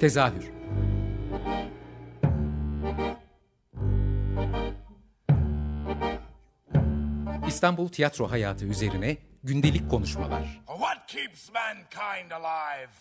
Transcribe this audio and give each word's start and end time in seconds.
Tezahür 0.00 0.50
İstanbul 7.46 7.88
tiyatro 7.88 8.30
hayatı 8.30 8.64
üzerine 8.64 9.16
gündelik 9.44 9.90
konuşmalar. 9.90 10.60
What 10.66 11.06
keeps 11.06 11.50
mankind 11.52 12.30
alive? 12.30 12.92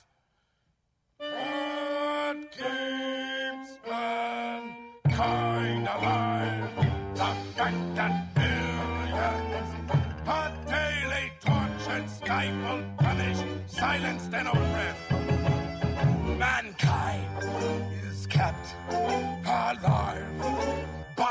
What 1.20 2.52
keeps 2.52 3.70
mankind 3.92 5.88
alive? 5.88 6.70
The 7.16 7.34
fact 7.56 7.96
that 7.96 8.12
billions 8.36 9.70
are 10.28 10.52
daily 10.70 11.32
tortured, 11.46 12.10
stifled, 12.10 12.84
punished, 12.98 13.46
silenced, 13.68 14.34
and 14.34 14.48
oppressed. 14.48 15.05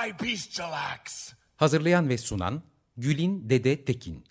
By 0.04 0.26
bestial 0.26 0.72
acts. 0.72 1.32
Hazırlayan 1.56 2.08
ve 2.08 2.18
sunan 2.18 2.62
Gülin 2.96 3.50
Dede 3.50 3.84
Tekin. 3.84 4.24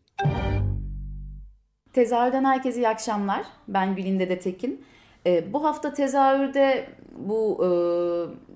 Tezahürden 1.93 2.43
herkese 2.45 2.79
iyi 2.79 2.87
akşamlar. 2.87 3.45
Ben 3.67 3.95
Gülin 3.95 4.19
Dede 4.19 4.39
Tekin. 4.39 4.85
Ee, 5.25 5.53
bu 5.53 5.63
hafta 5.63 5.93
tezahürde 5.93 6.89
bu 7.17 7.65
e, 7.65 7.69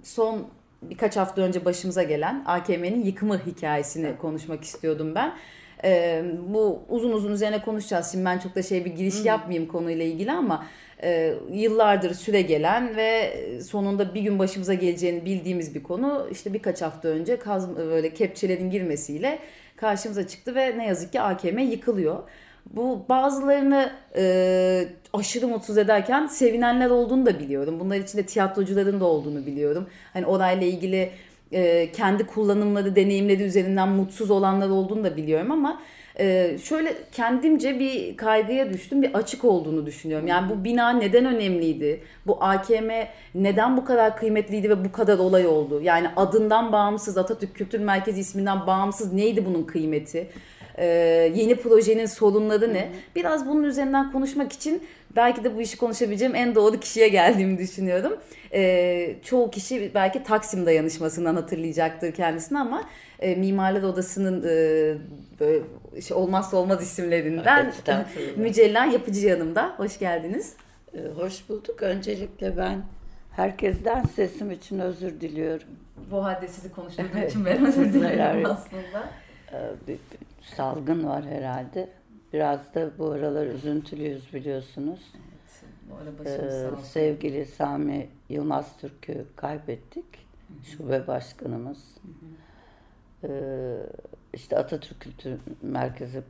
son 0.03 0.48
birkaç 0.81 1.17
hafta 1.17 1.41
önce 1.41 1.66
başımıza 1.66 2.03
gelen 2.03 2.43
AKM'nin 2.45 3.05
yıkımı 3.05 3.45
hikayesini 3.45 4.18
konuşmak 4.18 4.63
istiyordum 4.63 5.15
ben. 5.15 5.38
Ee, 5.84 6.23
bu 6.48 6.81
uzun 6.90 7.12
uzun 7.12 7.31
üzerine 7.31 7.62
konuşacağız. 7.62 8.12
Şimdi 8.12 8.26
ben 8.26 8.40
çok 8.40 8.55
da 8.55 8.63
şey 8.63 8.85
bir 8.85 8.91
giriş 8.91 9.26
yapmayayım 9.26 9.68
konuyla 9.68 10.05
ilgili 10.05 10.31
ama 10.31 10.66
e, 11.04 11.34
yıllardır 11.52 12.13
süre 12.13 12.41
gelen 12.41 12.96
ve 12.96 13.34
sonunda 13.62 14.15
bir 14.15 14.21
gün 14.21 14.40
başımıza 14.40 14.74
geleceğini 14.74 15.26
bildiğimiz 15.26 15.76
bir 15.76 15.84
konu. 15.84 16.27
İşte 16.32 16.54
birkaç 16.54 16.82
hafta 16.82 17.07
önce 17.07 17.40
kaz, 17.40 17.77
böyle 17.77 18.13
kepçelerin 18.13 18.70
girmesiyle 18.70 19.40
karşımıza 19.76 20.27
çıktı 20.27 20.55
ve 20.55 20.77
ne 20.77 20.87
yazık 20.87 21.12
ki 21.12 21.21
AKM 21.21 21.57
yıkılıyor. 21.57 22.24
Bu 22.74 23.05
bazılarını 23.09 23.91
e, 24.15 24.87
aşırı 25.13 25.48
mutsuz 25.48 25.77
ederken 25.77 26.27
sevinenler 26.27 26.90
olduğunu 26.90 27.26
da 27.26 27.40
biliyorum. 27.40 27.80
Bunlar 27.80 27.98
içinde 27.98 28.26
tiyatrocuların 28.26 28.99
da 28.99 29.05
olduğunu 29.05 29.46
biliyorum. 29.46 29.87
Hani 30.13 30.26
orayla 30.26 30.68
ilgili 30.68 31.12
e, 31.51 31.91
kendi 31.91 32.26
kullanımları, 32.26 32.95
deneyimleri 32.95 33.43
üzerinden 33.43 33.90
mutsuz 33.90 34.31
olanlar 34.31 34.70
olduğunu 34.70 35.03
da 35.03 35.17
biliyorum 35.17 35.51
ama 35.51 35.81
e, 36.20 36.57
şöyle 36.63 36.93
kendimce 37.12 37.79
bir 37.79 38.17
kaygıya 38.17 38.73
düştüm. 38.73 39.01
Bir 39.01 39.13
açık 39.13 39.45
olduğunu 39.45 39.85
düşünüyorum. 39.85 40.27
Yani 40.27 40.49
bu 40.49 40.63
bina 40.63 40.90
neden 40.90 41.25
önemliydi? 41.25 42.01
Bu 42.27 42.43
AKM 42.43 42.90
neden 43.35 43.77
bu 43.77 43.85
kadar 43.85 44.18
kıymetliydi 44.18 44.70
ve 44.70 44.85
bu 44.85 44.91
kadar 44.91 45.18
olay 45.18 45.48
oldu? 45.48 45.81
Yani 45.81 46.07
adından 46.15 46.71
bağımsız, 46.71 47.18
Atatürk 47.18 47.55
Kültür 47.55 47.79
Merkezi 47.79 48.20
isminden 48.20 48.68
bağımsız 48.68 49.13
neydi 49.13 49.45
bunun 49.45 49.63
kıymeti? 49.63 50.29
Ee, 50.78 50.86
yeni 51.36 51.56
projenin 51.56 52.06
sorunları 52.06 52.74
ne? 52.74 52.90
Biraz 53.16 53.48
bunun 53.48 53.64
üzerinden 53.64 54.12
konuşmak 54.12 54.54
için 54.54 54.84
belki 55.16 55.44
de 55.44 55.56
bu 55.56 55.62
işi 55.62 55.78
konuşabileceğim 55.78 56.36
en 56.36 56.56
doğru 56.56 56.80
kişiye 56.80 57.08
geldiğimi 57.08 57.58
düşünüyorum. 57.58 58.18
Ee, 58.54 59.16
çoğu 59.24 59.52
kişi 59.52 59.92
belki 59.96 60.24
Taksim 60.24 60.66
dayanışmasından 60.66 61.36
hatırlayacaktır 61.36 62.12
kendisini 62.12 62.60
ama 62.60 62.84
e, 63.20 63.36
Mimarlar 63.36 63.84
Odası'nın 63.84 64.44
e, 64.44 64.98
böyle 65.40 65.64
şey, 66.02 66.18
olmazsa 66.18 66.58
olmaz 66.58 66.84
isimlerinden. 66.84 67.74
Mücella 68.36 68.86
Yapıcı 68.86 69.28
yanımda. 69.28 69.74
Hoş 69.78 70.00
geldiniz. 70.00 70.53
Ee, 70.94 70.98
Hoş 71.16 71.50
bulduk. 71.50 71.81
Öncelikle 71.81 72.58
ben 72.58 72.81
herkesten 73.31 74.03
sesim 74.03 74.52
için 74.52 74.80
özür 74.80 75.22
diliyorum. 75.22 75.68
Bu 76.12 76.24
halde 76.24 76.48
sizi 76.48 76.72
konuşturduğum 76.72 77.28
için 77.28 77.46
ben 77.46 77.66
özür 77.66 77.94
dilerim 77.94 78.46
aslında. 78.46 79.10
Ee, 80.52 80.56
salgın 80.56 81.08
var 81.08 81.25
herhalde. 81.25 81.90
Biraz 82.34 82.74
da 82.74 82.97
bu 82.97 83.12
aralar 83.12 83.47
üzüntülüyüz 83.47 84.34
biliyorsunuz. 84.34 85.13
Bu 85.90 85.96
ara 85.96 86.30
Ee, 86.30 86.84
sevgili 86.84 87.46
Sami 87.46 88.09
Yılmaz 88.30 88.78
Türk'ü 88.78 89.25
kaybettik. 89.36 90.06
Şube 90.63 91.07
başkanımız. 91.07 91.97
Ee, 93.24 93.78
işte 94.34 94.57
Atatürk 94.57 95.00
Kültür 95.00 95.40
Merkezi 95.62 96.24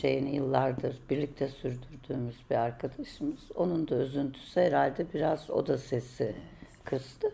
şeyini 0.00 0.36
yıllardır 0.36 0.98
birlikte 1.10 1.48
sürdürdüğümüz 1.48 2.36
bir 2.50 2.54
arkadaşımız. 2.56 3.40
Onun 3.54 3.88
da 3.88 3.94
üzüntüsü 3.94 4.60
herhalde 4.60 5.06
biraz 5.14 5.50
o 5.50 5.66
da 5.66 5.78
sesi 5.78 6.34
kıstı. 6.84 7.30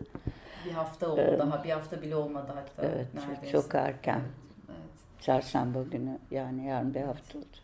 Bir 0.65 0.71
hafta 0.71 1.09
oldu 1.09 1.35
daha. 1.39 1.63
Bir 1.63 1.69
hafta 1.69 2.01
bile 2.01 2.15
olmadı 2.15 2.51
hatta. 2.55 2.87
Evet, 2.87 3.07
neredeyse. 3.13 3.51
çok 3.51 3.75
erken. 3.75 4.19
Evet. 4.19 4.52
Çarşamba 5.23 5.83
günü 5.83 6.19
yani 6.31 6.65
yarın 6.65 6.93
bir 6.93 7.01
hafta 7.01 7.39
olacak. 7.39 7.63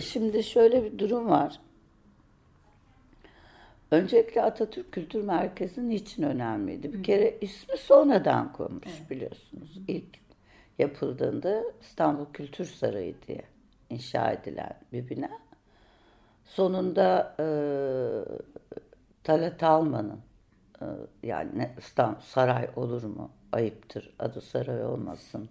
Şimdi 0.04 0.44
şöyle 0.44 0.84
bir 0.84 0.98
durum 0.98 1.28
var. 1.28 1.60
Öncelikle 3.90 4.42
Atatürk 4.42 4.92
Kültür 4.92 5.22
Merkezi 5.24 5.88
niçin 5.88 6.22
önemliydi? 6.22 6.92
Bir 6.92 7.02
kere 7.02 7.38
ismi 7.40 7.76
sonradan 7.76 8.52
konmuş 8.52 9.10
biliyorsunuz. 9.10 9.78
İlk 9.88 10.18
yapıldığında 10.78 11.62
İstanbul 11.80 12.26
Kültür 12.32 12.64
Sarayı 12.64 13.14
diye 13.26 13.42
inşa 13.90 14.32
edilen 14.32 14.78
bir 14.92 15.08
bina. 15.08 15.30
Sonunda 16.44 17.36
e, 17.40 17.46
Talat 19.24 19.62
Alman'ın 19.62 20.20
e, 20.80 20.86
yani 21.22 21.70
İstanbul 21.78 22.20
Saray 22.20 22.68
olur 22.76 23.02
mu? 23.02 23.30
Ayıptır. 23.52 24.14
Adı 24.18 24.40
saray 24.40 24.84
olmasın 24.84 25.48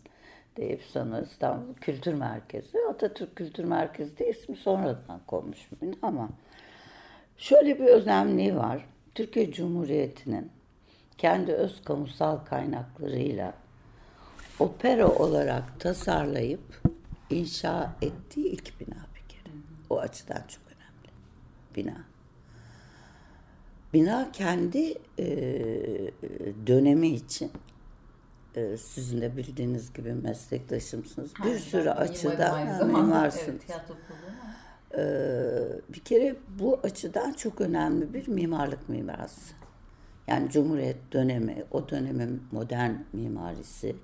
deyip 0.57 0.81
sonra 0.81 1.21
İstanbul 1.21 1.73
Kültür 1.73 2.13
Merkezi. 2.13 2.77
Atatürk 2.89 3.35
Kültür 3.35 3.63
Merkezi 3.63 4.17
de 4.17 4.29
ismi 4.29 4.55
sonradan 4.55 5.21
konmuş 5.27 5.69
ama 6.01 6.29
şöyle 7.37 7.79
bir 7.79 7.85
önemliği 7.85 8.55
var. 8.55 8.85
Türkiye 9.15 9.51
Cumhuriyeti'nin 9.51 10.51
kendi 11.17 11.51
öz 11.51 11.81
kamusal 11.81 12.37
kaynaklarıyla 12.37 13.53
opera 14.59 15.07
olarak 15.07 15.79
tasarlayıp 15.79 16.81
inşa 17.29 17.95
ettiği 18.01 18.47
ilk 18.47 18.79
bina 18.79 18.95
bir 19.15 19.29
kere. 19.29 19.53
O 19.89 19.99
açıdan 19.99 20.41
çok 20.47 20.63
önemli. 20.67 21.09
Bina. 21.75 22.03
Bina 23.93 24.31
kendi 24.31 24.93
e, 25.19 25.25
dönemi 26.67 27.07
için 27.07 27.51
e, 28.55 28.77
sizin 28.77 29.21
de 29.21 29.37
bildiğiniz 29.37 29.93
gibi 29.93 30.13
meslektaşımsınız. 30.13 31.31
Bir 31.45 31.59
sürü 31.59 31.89
açıdan 31.89 32.87
mimarsınız. 32.87 33.61
Ee, 34.97 35.59
bir 35.93 35.99
kere 35.99 36.35
bu 36.59 36.79
açıdan 36.83 37.33
çok 37.33 37.61
önemli 37.61 38.13
bir 38.13 38.27
mimarlık 38.27 38.89
mirası. 38.89 39.53
Yani 40.27 40.49
Cumhuriyet 40.49 41.13
dönemi, 41.13 41.63
o 41.71 41.89
dönemin 41.89 42.43
modern 42.51 42.91
mimarisi 43.13 43.95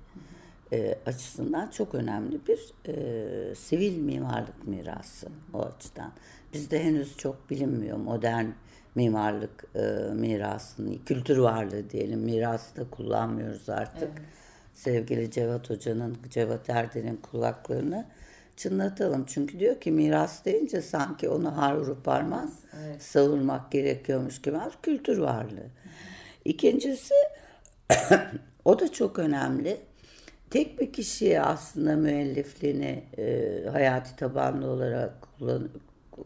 e, 0.72 0.98
açısından 1.06 1.66
çok 1.70 1.94
önemli 1.94 2.40
bir 2.48 2.60
e, 2.86 3.54
sivil 3.54 3.98
mimarlık 3.98 4.68
mirası 4.68 5.28
o 5.54 5.62
açıdan. 5.62 6.12
Bizde 6.52 6.84
henüz 6.84 7.16
çok 7.16 7.50
bilinmiyor 7.50 7.96
modern 7.96 8.46
mimarlık 8.94 9.64
e, 9.74 9.80
mirasını, 10.14 11.04
kültür 11.04 11.38
varlığı 11.38 11.90
diyelim, 11.90 12.20
mirası 12.20 12.76
da 12.76 12.90
kullanmıyoruz 12.90 13.68
artık. 13.68 14.10
Sevgili 14.74 15.30
Cevat 15.30 15.70
Hoca'nın, 15.70 16.16
Cevat 16.30 16.70
Erden'in 16.70 17.16
kulaklarını 17.16 18.06
çınlatalım. 18.56 19.24
Çünkü 19.26 19.60
diyor 19.60 19.80
ki 19.80 19.90
miras 19.90 20.44
deyince 20.44 20.82
sanki 20.82 21.28
onu 21.28 21.56
har 21.56 21.74
vurup 21.74 22.04
parmaz 22.04 22.58
savurmak 22.98 23.72
gerekiyormuş 23.72 24.42
gibi. 24.42 24.56
Kültür 24.82 25.18
varlığı. 25.18 25.66
İkincisi 26.44 27.14
o 28.64 28.80
da 28.80 28.92
çok 28.92 29.18
önemli. 29.18 29.76
Tek 30.50 30.80
bir 30.80 30.92
kişiye 30.92 31.42
aslında 31.42 31.96
müellifliğini 31.96 33.04
e, 33.18 33.64
hayati 33.72 34.16
tabanlı 34.16 34.70
olarak 34.70 35.12
kullan, 35.22 35.68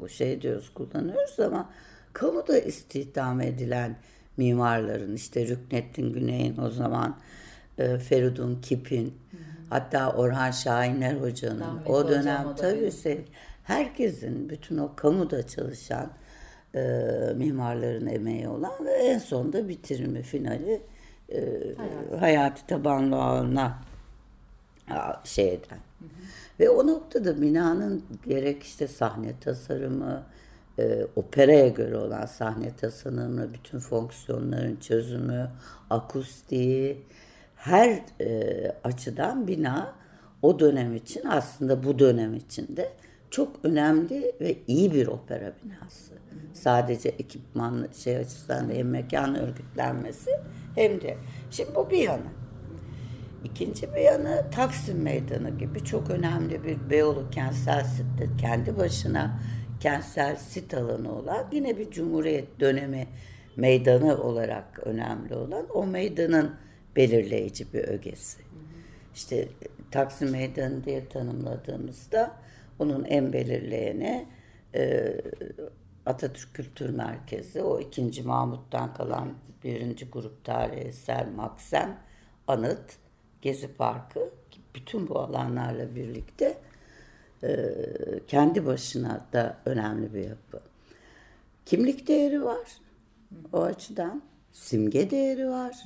şey 0.09 0.43
diyoruz 0.43 0.75
kullanıyoruz 0.75 1.41
ama 1.41 1.71
kamuda 2.14 2.58
istihdam 2.58 3.40
edilen 3.40 3.96
mimarların 4.37 5.14
işte 5.14 5.46
Rüknettin 5.49 6.12
Güney'in 6.12 6.56
o 6.58 6.70
zaman 6.70 7.16
e, 7.78 7.99
Feridun 7.99 8.61
Kip'in 8.62 9.14
hatta 9.70 10.12
Orhan 10.12 10.50
Şahiner 10.50 11.14
Hoca'nın 11.14 11.61
Rahmetli 11.61 11.93
o 11.93 12.08
dönem 12.08 12.46
o 12.46 12.55
tabii 12.55 12.90
benim. 13.05 13.25
herkesin 13.64 14.49
bütün 14.49 14.78
o 14.78 14.93
kamuda 14.96 15.46
çalışan 15.46 16.11
e, 16.75 16.81
mimarların 17.37 18.06
emeği 18.06 18.49
olan 18.49 18.72
ve 18.87 18.90
en 18.93 19.19
sonunda 19.19 19.69
bitirimi 19.69 20.22
finali 20.22 20.82
e, 21.32 21.43
hayati 22.20 22.66
tabanlı 22.66 23.16
ağına 23.16 23.78
a- 24.90 25.25
şey 25.25 25.49
eden. 25.55 25.78
Ve 26.61 26.70
o 26.70 26.87
noktada 26.87 27.40
binanın 27.43 28.05
gerek 28.28 28.62
işte 28.62 28.88
sahne 28.88 29.32
tasarımı, 29.40 30.22
e, 30.79 31.06
operaya 31.17 31.69
göre 31.69 31.97
olan 31.97 32.26
sahne 32.26 32.76
tasarımı, 32.76 33.53
bütün 33.55 33.79
fonksiyonların 33.79 34.76
çözümü, 34.76 35.50
akustiği, 35.91 37.03
her 37.56 38.00
e, 38.21 38.73
açıdan 38.85 39.49
bina 39.49 39.94
o 40.43 40.59
dönem 40.59 40.94
için 40.94 41.23
aslında 41.29 41.85
bu 41.85 41.99
dönem 41.99 42.35
için 42.35 42.76
de 42.76 42.93
çok 43.31 43.56
önemli 43.62 44.32
ve 44.41 44.56
iyi 44.67 44.94
bir 44.94 45.06
opera 45.06 45.53
binası. 45.65 46.15
Sadece 46.53 47.09
ekipman 47.09 47.88
şey 47.97 48.17
açısından 48.17 48.71
hem 48.71 48.88
mekan 48.88 49.35
örgütlenmesi 49.35 50.31
hem 50.75 51.00
de 51.00 51.17
şimdi 51.50 51.75
bu 51.75 51.91
bir 51.91 51.99
yanı. 51.99 52.31
İkinci 53.44 53.94
bir 53.94 54.00
yanı 54.00 54.44
Taksim 54.50 55.03
Meydanı 55.03 55.50
gibi 55.50 55.85
çok 55.85 56.11
önemli 56.11 56.65
bir 56.65 56.91
Beyoğlu 56.91 57.31
kentsel 57.31 57.85
sitte 57.85 58.29
kendi 58.41 58.79
başına 58.79 59.41
kentsel 59.85 60.37
sit 60.37 60.75
alanı 60.75 61.19
olan 61.19 61.47
yine 61.53 61.79
bir 61.79 61.91
Cumhuriyet 61.91 62.61
dönemi 62.61 63.07
meydanı 63.57 64.23
olarak 64.23 64.81
önemli 64.87 65.35
olan 65.35 65.67
o 65.75 65.87
meydanın 65.87 66.57
belirleyici 66.97 67.73
bir 67.73 67.85
ögesi. 67.85 68.43
İşte 69.15 69.49
Taksim 69.91 70.31
Meydanı 70.31 70.85
diye 70.85 71.09
tanımladığımızda 71.09 72.37
onun 72.79 73.05
en 73.05 73.33
belirleyeni 73.33 74.27
e, 74.75 75.15
Atatürk 76.07 76.55
Kültür 76.55 76.91
Merkezi, 76.91 77.63
o 77.63 77.81
ikinci 77.81 78.23
Mahmut'tan 78.23 78.95
kalan 78.95 79.35
birinci 79.65 80.11
grup 80.11 80.45
tarihi 80.45 80.81
eser 80.81 81.27
Maksen, 81.29 81.99
Anıt, 82.47 82.97
Gezi 83.43 83.77
Parkı, 83.77 84.31
bütün 84.75 85.09
bu 85.09 85.19
alanlarla 85.19 85.95
birlikte 85.95 86.59
kendi 88.29 88.67
başına 88.67 89.27
da 89.33 89.57
önemli 89.67 90.15
bir 90.15 90.29
yapı. 90.29 90.61
Kimlik 91.67 92.09
değeri 92.09 92.45
var 92.45 92.69
o 93.53 93.63
açıdan, 93.63 94.23
simge 94.53 95.11
değeri 95.11 95.49
var, 95.49 95.85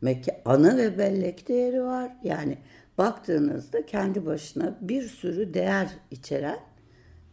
mekan, 0.00 0.36
anı 0.44 0.76
ve 0.76 0.98
bellek 0.98 1.48
değeri 1.48 1.82
var. 1.82 2.12
Yani 2.22 2.58
baktığınızda 2.98 3.86
kendi 3.86 4.26
başına 4.26 4.78
bir 4.80 5.02
sürü 5.02 5.54
değer 5.54 5.88
içeren 6.10 6.58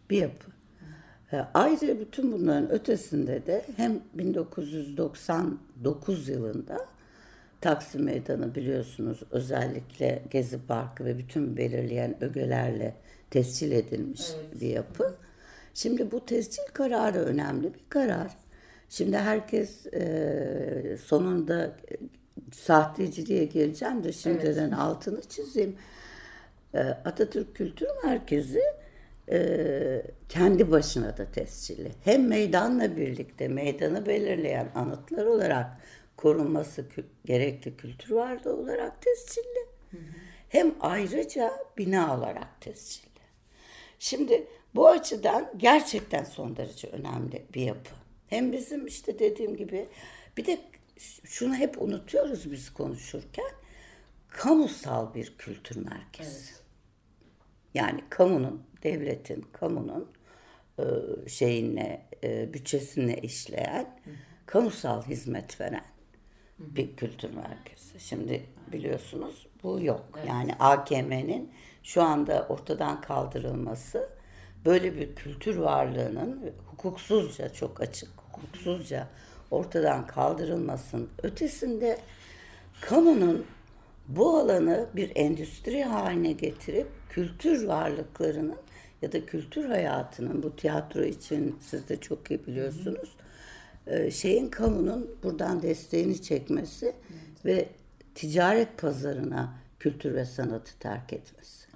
bir 0.10 0.18
yapı. 0.18 0.52
E, 1.32 1.38
Ayrıca 1.54 2.00
bütün 2.00 2.32
bunların 2.32 2.72
ötesinde 2.72 3.46
de 3.46 3.66
hem 3.78 4.00
1999 4.14 6.30
yılında 6.30 6.88
Taksim 7.62 8.04
Meydanı 8.04 8.56
biliyorsunuz 8.56 9.20
özellikle 9.32 10.24
Gezi 10.30 10.66
Parkı 10.68 11.06
ve 11.06 11.18
bütün 11.18 11.58
belirleyen 11.58 12.24
ögelerle 12.24 12.96
tescil 13.32 13.72
edilmiş 13.72 14.32
bir 14.62 14.68
yapı. 14.68 15.16
Şimdi 15.74 16.12
bu 16.12 16.26
tescil 16.26 16.64
kararı 16.74 17.20
önemli 17.20 17.74
bir 17.74 17.82
karar. 17.90 18.32
Şimdi 18.90 19.18
herkes 19.18 19.88
e, 19.88 20.98
sonunda 21.06 21.66
e, 21.66 21.96
sahteciliğe 22.52 23.46
gireceğim 23.46 24.04
de 24.04 24.12
şimdiden 24.12 24.72
altını 24.72 25.22
çizeyim. 25.22 25.76
E, 26.74 26.80
Atatürk 26.80 27.56
Kültür 27.56 27.88
Merkezi 28.04 28.62
e, 29.32 30.02
kendi 30.30 30.72
başına 30.72 31.18
da 31.18 31.32
tescilli. 31.32 31.92
Hem 32.04 32.28
meydanla 32.28 32.98
birlikte 32.98 33.48
meydanı 33.48 34.06
belirleyen 34.06 34.68
anıtlar 34.76 35.26
olarak 35.26 35.68
korunması 36.18 36.82
kü- 36.82 37.04
gerekli 37.26 37.78
kültür 37.78 38.12
varlığı 38.12 38.58
olarak 38.58 39.02
tescilli. 39.02 39.66
Hem 40.50 40.76
ayrıca 40.80 41.52
bina 41.78 42.18
olarak 42.18 42.62
tescilli. 42.62 43.09
Şimdi 44.00 44.48
bu 44.76 44.88
açıdan 44.88 45.54
gerçekten 45.58 46.24
son 46.24 46.56
derece 46.56 46.88
önemli 46.88 47.46
bir 47.54 47.62
yapı. 47.62 47.90
Hem 48.28 48.52
bizim 48.52 48.88
işte 48.88 49.20
dediğim 49.20 49.58
gibi 49.58 49.88
bir 50.38 50.46
de 50.46 50.62
şunu 51.24 51.56
hep 51.56 51.82
unutuyoruz 51.82 52.52
biz 52.52 52.74
konuşurken 52.74 53.52
kamusal 54.28 55.14
bir 55.14 55.38
kültür 55.38 55.86
merkezi. 55.86 56.52
Yani 57.74 58.04
kamunun, 58.10 58.64
devletin, 58.84 59.46
kamunun 59.54 60.12
e, 60.80 60.84
şeyine, 61.30 62.10
bütçesine 62.24 63.18
işleyen, 63.18 64.00
kamusal 64.46 65.04
hizmet 65.04 65.62
veren 65.62 65.86
bir 66.60 66.96
kültür 66.96 67.34
merkezi. 67.34 68.00
Şimdi 68.00 68.46
biliyorsunuz 68.72 69.48
bu 69.64 69.80
yok. 69.82 70.20
Yani 70.28 70.54
AKM'nin 70.60 71.52
şu 71.84 72.04
anda 72.04 72.46
ortadan 72.50 73.02
kaldırılması 73.02 74.10
böyle 74.66 74.96
bir 74.96 75.16
kültür 75.16 75.58
varlığının 75.58 76.52
hukuksuzca 76.72 77.54
çok 77.54 77.82
açık, 77.82 78.10
hukuksuzca 78.18 79.08
ortadan 79.52 80.08
kaldırılmasının 80.08 81.10
ötesinde 81.24 82.00
kamunun 82.82 83.46
bu 84.08 84.38
alanı 84.38 84.88
bir 84.96 85.12
endüstri 85.16 85.84
haline 85.84 86.32
getirip 86.32 86.88
kültür 87.10 87.68
varlıklarının 87.68 88.58
ya 89.02 89.12
da 89.12 89.26
kültür 89.26 89.66
hayatının 89.66 90.44
bu 90.44 90.56
tiyatro 90.56 91.04
için 91.04 91.58
siz 91.62 91.90
de 91.90 91.98
çok 91.98 92.32
iyi 92.32 92.48
biliyorsunuz 92.48 93.10
e, 93.10 93.29
şeyin 94.12 94.50
kamunun 94.50 95.16
buradan 95.24 95.62
desteğini 95.62 96.22
çekmesi 96.22 96.96
ve 97.46 97.70
ticaret 98.16 98.78
pazarına 98.78 99.54
kültür 99.80 100.16
ve 100.16 100.26
sanatı 100.26 100.80
terk 100.80 101.14
etmesi. 101.14 101.68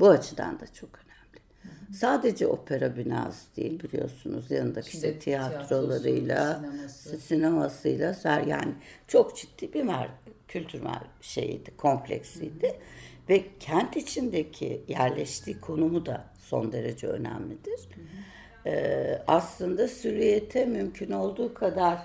Bu 0.00 0.08
açıdan 0.08 0.60
da 0.60 0.66
çok 0.66 0.90
önemli. 0.94 1.92
Sadece 1.96 2.46
opera 2.46 2.96
binası 2.96 3.56
değil 3.56 3.82
biliyorsunuz 3.82 4.50
yanındaki 4.50 4.86
işte 4.86 5.08
İşte 5.08 5.18
tiyatrolarıyla, 5.18 6.54
sineması. 6.56 7.16
sinemasıyla 7.16 8.16
yani 8.46 8.74
çok 9.08 9.36
ciddi 9.36 9.72
bir 9.72 9.82
mer 9.82 10.08
kültür 10.48 10.80
mer 10.80 11.02
şeyiydi, 11.20 11.76
kompleksiydi. 11.76 12.76
Ve 13.28 13.44
kent 13.60 13.96
içindeki 13.96 14.84
yerleştiği 14.88 15.60
konumu 15.60 16.06
da 16.06 16.24
son 16.38 16.72
derece 16.72 17.06
önemlidir. 17.06 17.80
Ee, 18.66 19.22
aslında 19.26 19.88
süriyete 19.88 20.64
mümkün 20.64 21.10
olduğu 21.10 21.54
kadar. 21.54 21.98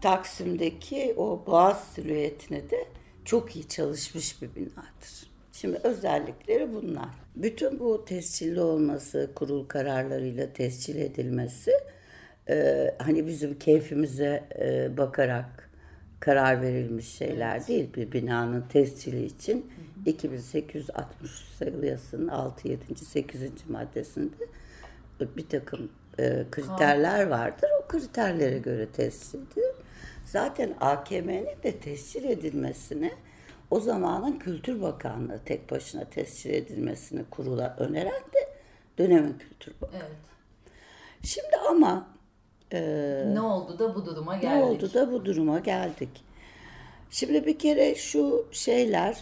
Taksim'deki 0.00 1.14
o 1.16 1.42
boğaz 1.46 1.84
silüetine 1.84 2.70
de 2.70 2.84
çok 3.24 3.56
iyi 3.56 3.68
çalışmış 3.68 4.42
bir 4.42 4.54
binadır. 4.54 5.28
Şimdi 5.52 5.80
özellikleri 5.84 6.74
bunlar. 6.74 7.08
Bütün 7.36 7.80
bu 7.80 8.04
tescilli 8.04 8.60
olması, 8.60 9.30
kurul 9.34 9.64
kararlarıyla 9.64 10.52
tescil 10.52 10.96
edilmesi 10.96 11.72
e, 12.48 12.90
hani 12.98 13.26
bizim 13.26 13.58
keyfimize 13.58 14.44
e, 14.60 14.96
bakarak 14.96 15.70
karar 16.20 16.62
verilmiş 16.62 17.08
şeyler 17.08 17.66
değil. 17.66 17.94
Bir 17.94 18.12
binanın 18.12 18.64
tescili 18.68 19.24
için 19.24 19.72
2860 20.06 21.30
sayılı 21.58 21.86
yasanın 21.86 22.28
6, 22.28 22.68
7, 22.68 22.94
8. 23.04 23.42
maddesinde 23.68 24.34
bir 25.20 25.48
takım 25.48 25.88
e, 26.18 26.44
kriterler 26.50 27.26
vardır. 27.26 27.68
O 27.84 27.88
kriterlere 27.88 28.58
göre 28.58 28.86
tescil 28.86 29.38
edilir. 29.38 29.74
Zaten 30.24 30.74
AKM'nin 30.80 31.62
de 31.62 31.78
tescil 31.80 32.24
edilmesini 32.24 33.12
o 33.70 33.80
zamanın 33.80 34.38
Kültür 34.38 34.82
Bakanlığı 34.82 35.40
tek 35.44 35.70
başına 35.70 36.04
tescil 36.04 36.50
edilmesini 36.50 37.24
kurula 37.30 37.76
öneren 37.78 38.22
de 38.34 38.48
dönemin 38.98 39.38
Kültür 39.38 39.74
Bakanı. 39.80 40.00
Evet. 40.02 40.16
Şimdi 41.22 41.56
ama 41.70 42.06
e, 42.72 42.80
Ne 43.34 43.40
oldu 43.40 43.78
da 43.78 43.94
bu 43.94 44.06
duruma 44.06 44.34
ne 44.34 44.40
geldik? 44.42 44.64
oldu 44.64 44.94
da 44.94 45.12
bu 45.12 45.24
duruma 45.24 45.58
geldik? 45.58 46.24
Şimdi 47.10 47.46
bir 47.46 47.58
kere 47.58 47.94
şu 47.94 48.46
şeyler 48.52 49.18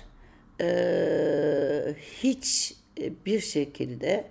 e, 0.60 1.94
hiç 2.22 2.74
bir 3.26 3.40
şekilde 3.40 4.24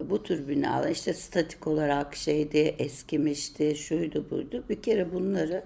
bu 0.00 0.22
tür 0.22 0.48
binalar 0.48 0.90
işte 0.90 1.14
statik 1.14 1.66
olarak 1.66 2.16
şeydi 2.16 2.58
eskimişti 2.58 3.76
şuydu 3.76 4.30
buydu 4.30 4.64
bir 4.68 4.82
kere 4.82 5.12
bunları 5.12 5.62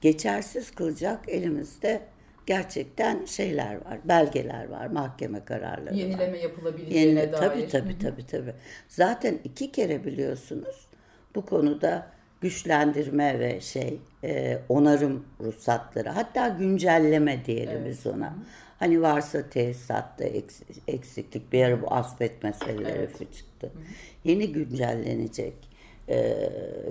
geçersiz 0.00 0.70
kılacak 0.70 1.28
elimizde 1.28 2.00
gerçekten 2.46 3.24
şeyler 3.24 3.74
var 3.74 3.98
belgeler 4.04 4.68
var 4.68 4.86
mahkeme 4.86 5.44
kararları 5.44 5.86
var. 5.94 5.98
Yenileme 5.98 6.38
yapılabileceğine 6.38 7.20
Yenile, 7.20 7.32
dair. 7.32 7.40
tabii 7.40 7.68
tabii 7.68 7.98
tabii 7.98 8.26
tabii. 8.26 8.54
Zaten 8.88 9.38
iki 9.44 9.72
kere 9.72 10.04
biliyorsunuz 10.04 10.86
bu 11.34 11.46
konuda 11.46 12.06
güçlendirme 12.40 13.38
ve 13.38 13.60
şey 13.60 14.00
e, 14.24 14.58
onarım 14.68 15.26
ruhsatları 15.40 16.08
hatta 16.08 16.48
güncelleme 16.48 17.44
diyelim 17.44 17.84
biz 17.86 18.06
ona. 18.06 18.34
Hani 18.82 19.02
varsa 19.02 19.50
tesisatta 19.50 20.24
eks- 20.24 20.62
eksiklik 20.88 21.52
bir 21.52 21.64
ara 21.64 21.82
bu 21.82 21.86
asbet 21.94 22.42
meseleleri 22.42 23.08
çıktı. 23.32 23.70
Yeni 24.24 24.52
güncellenecek 24.52 25.54
e, 26.08 26.38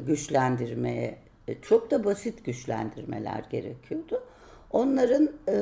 güçlendirmeye 0.08 1.16
e, 1.48 1.56
çok 1.62 1.92
da 1.92 2.04
basit 2.04 2.46
güçlendirmeler 2.46 3.44
gerekiyordu. 3.50 4.24
Onların 4.72 5.30
e, 5.48 5.56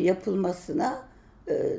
yapılmasına 0.00 1.02
e, 1.48 1.76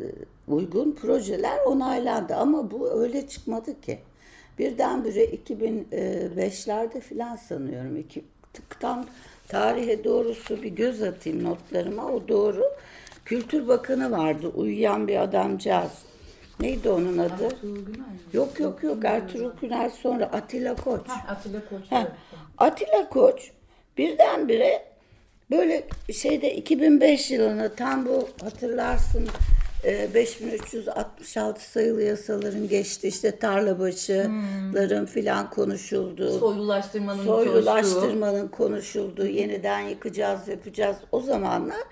uygun 0.47 0.91
projeler 0.91 1.59
onaylandı 1.65 2.35
ama 2.35 2.71
bu 2.71 2.91
öyle 3.01 3.27
çıkmadı 3.27 3.81
ki. 3.81 3.99
Birdenbire 4.59 5.25
2005'lerde 5.25 6.99
filan 7.01 7.35
sanıyorum. 7.35 7.97
İki, 7.97 8.25
tam 8.79 9.05
tarihe 9.47 10.03
doğrusu 10.03 10.63
bir 10.63 10.69
göz 10.69 11.03
atayım 11.03 11.43
notlarıma. 11.43 12.11
O 12.11 12.27
doğru. 12.27 12.63
Kültür 13.27 13.67
Bakanı 13.67 14.11
vardı. 14.11 14.47
Uyuyan 14.55 15.07
bir 15.07 15.21
adamcağız. 15.21 15.91
Neydi 16.59 16.89
onun 16.89 17.17
adı? 17.17 17.49
Yok 18.33 18.59
yok 18.59 18.83
yok 18.83 19.05
Ertuğrul 19.05 19.51
Günay 19.61 19.89
sonra 19.89 20.25
Atilla 20.25 20.75
Koç. 20.75 21.01
Atilla 21.27 21.59
Koç. 21.69 21.81
Ha, 21.89 22.07
Atilla 22.57 23.09
Koç 23.09 23.51
birdenbire 23.97 24.85
böyle 25.51 25.83
şeyde 26.13 26.55
2005 26.55 27.31
yılını 27.31 27.75
tam 27.75 28.05
bu 28.05 28.29
hatırlarsın 28.41 29.27
5366 29.83 31.71
sayılı 31.71 32.03
yasaların 32.03 32.67
geçti 32.67 33.07
işte 33.07 33.39
tarlabaşıların 33.39 35.05
filan 35.05 35.49
konuşulduğu. 35.49 36.39
Soylulaştırmanın 36.39 37.23
Soylulaştırmanın 37.23 38.47
konuşulduğu, 38.47 39.25
yeniden 39.25 39.79
yıkacağız, 39.79 40.47
yapacağız. 40.47 40.97
O 41.11 41.21
zamanlar 41.21 41.83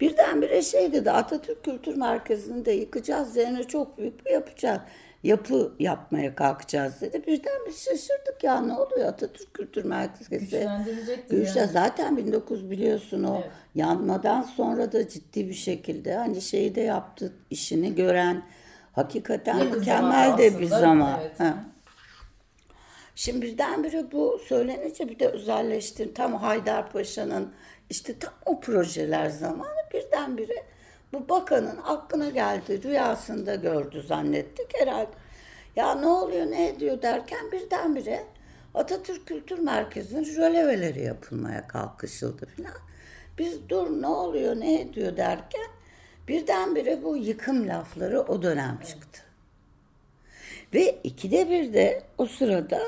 birdenbire 0.00 0.62
şey 0.62 0.92
dedi, 0.92 1.10
Atatürk 1.10 1.64
Kültür 1.64 1.96
Merkezi'ni 1.96 2.64
de 2.64 2.72
yıkacağız, 2.72 3.30
üzerine 3.30 3.64
çok 3.64 3.98
büyük 3.98 4.26
bir 4.26 4.30
yapacağız. 4.30 4.80
Yapı 5.24 5.72
yapmaya 5.78 6.34
kalkacağız 6.34 7.00
dedi. 7.00 7.22
Birden 7.26 7.58
biz 7.66 7.84
şaşırdık 7.84 8.44
ya 8.44 8.60
ne 8.60 8.72
oluyor 8.72 9.08
Atatürk 9.08 9.54
Kültür 9.54 9.84
Merkezi. 9.84 10.38
Güçlendirecektir 10.38 11.38
Güçle, 11.38 11.60
yani. 11.60 11.70
Zaten 11.72 12.16
1900 12.16 12.70
biliyorsun 12.70 13.24
o 13.24 13.34
Evet. 13.40 13.50
yanmadan 13.74 14.42
sonra 14.42 14.92
da 14.92 15.08
ciddi 15.08 15.48
bir 15.48 15.54
şekilde 15.54 16.14
hani 16.14 16.40
şeyi 16.42 16.74
de 16.74 16.80
yaptı 16.80 17.32
işini 17.50 17.94
gören 17.94 18.42
hakikaten 18.92 19.58
Yakın 19.58 19.78
mükemmel 19.78 20.38
de 20.38 20.58
bir 20.60 20.66
zaman. 20.66 21.20
evet. 21.20 21.40
Ha. 21.40 21.64
Şimdi 23.14 23.42
birdenbire 23.46 24.12
bu 24.12 24.40
söylenince 24.48 25.08
bir 25.08 25.18
de 25.18 25.28
özelleşti. 25.28 26.14
Tam 26.14 26.34
Haydarpaşa'nın 26.34 27.52
işte 27.90 28.18
tam 28.18 28.32
o 28.46 28.60
projeler 28.60 29.30
zamanı 29.30 29.76
birdenbire 29.94 30.62
bu 31.12 31.28
bakanın 31.28 31.78
aklına 31.84 32.30
geldi. 32.30 32.82
Rüyasında 32.82 33.54
gördü 33.54 34.02
zannettik 34.02 34.80
herhalde. 34.80 35.10
Ya 35.76 35.94
ne 35.94 36.06
oluyor 36.06 36.46
ne 36.50 36.68
ediyor 36.68 37.02
derken 37.02 37.52
birdenbire 37.52 38.24
Atatürk 38.74 39.26
Kültür 39.26 39.58
Merkezi'nin 39.58 40.36
röleveleri 40.36 41.02
yapılmaya 41.02 41.68
kalkışıldı 41.68 42.46
filan. 42.46 42.72
Biz 43.38 43.68
dur 43.68 44.02
ne 44.02 44.06
oluyor 44.06 44.60
ne 44.60 44.80
ediyor 44.80 45.16
derken 45.16 45.66
birdenbire 46.28 47.02
bu 47.02 47.16
yıkım 47.16 47.68
lafları 47.68 48.20
o 48.20 48.42
dönem 48.42 48.80
çıktı. 48.86 49.20
Ve 50.74 51.00
ikide 51.04 51.50
bir 51.50 51.72
de 51.72 52.02
o 52.18 52.26
sırada 52.26 52.80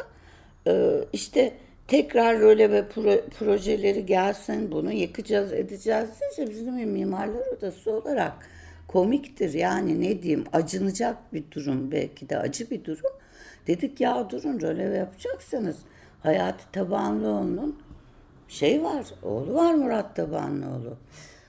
e, 0.67 1.01
işte 1.13 1.57
tekrar 1.89 2.41
röle 2.41 2.71
ve 2.71 2.81
pro- 2.81 3.29
projeleri 3.39 4.07
gelsin 4.07 4.73
bunu 4.73 4.93
yıkacağız 4.93 5.53
edeceğiz 5.53 6.09
deyince 6.21 6.55
bizim 6.55 6.91
mimarlar 6.91 7.47
odası 7.57 7.93
olarak 7.93 8.33
komiktir 8.89 9.53
yani 9.55 10.01
ne 10.01 10.23
diyeyim 10.23 10.45
acınacak 10.53 11.17
bir 11.33 11.45
durum 11.51 11.91
belki 11.93 12.29
de 12.29 12.39
acı 12.39 12.71
bir 12.71 12.85
durum. 12.85 13.13
Dedik 13.67 14.01
ya 14.01 14.31
durun 14.31 14.61
röleve 14.61 14.97
yapacaksanız 14.97 15.77
Hayati 16.23 16.73
Tabanlıoğlu'nun 16.73 17.79
şey 18.49 18.83
var, 18.83 19.07
oğlu 19.23 19.55
var 19.55 19.75
Murat 19.75 20.17
Tabanlıoğlu. 20.17 20.97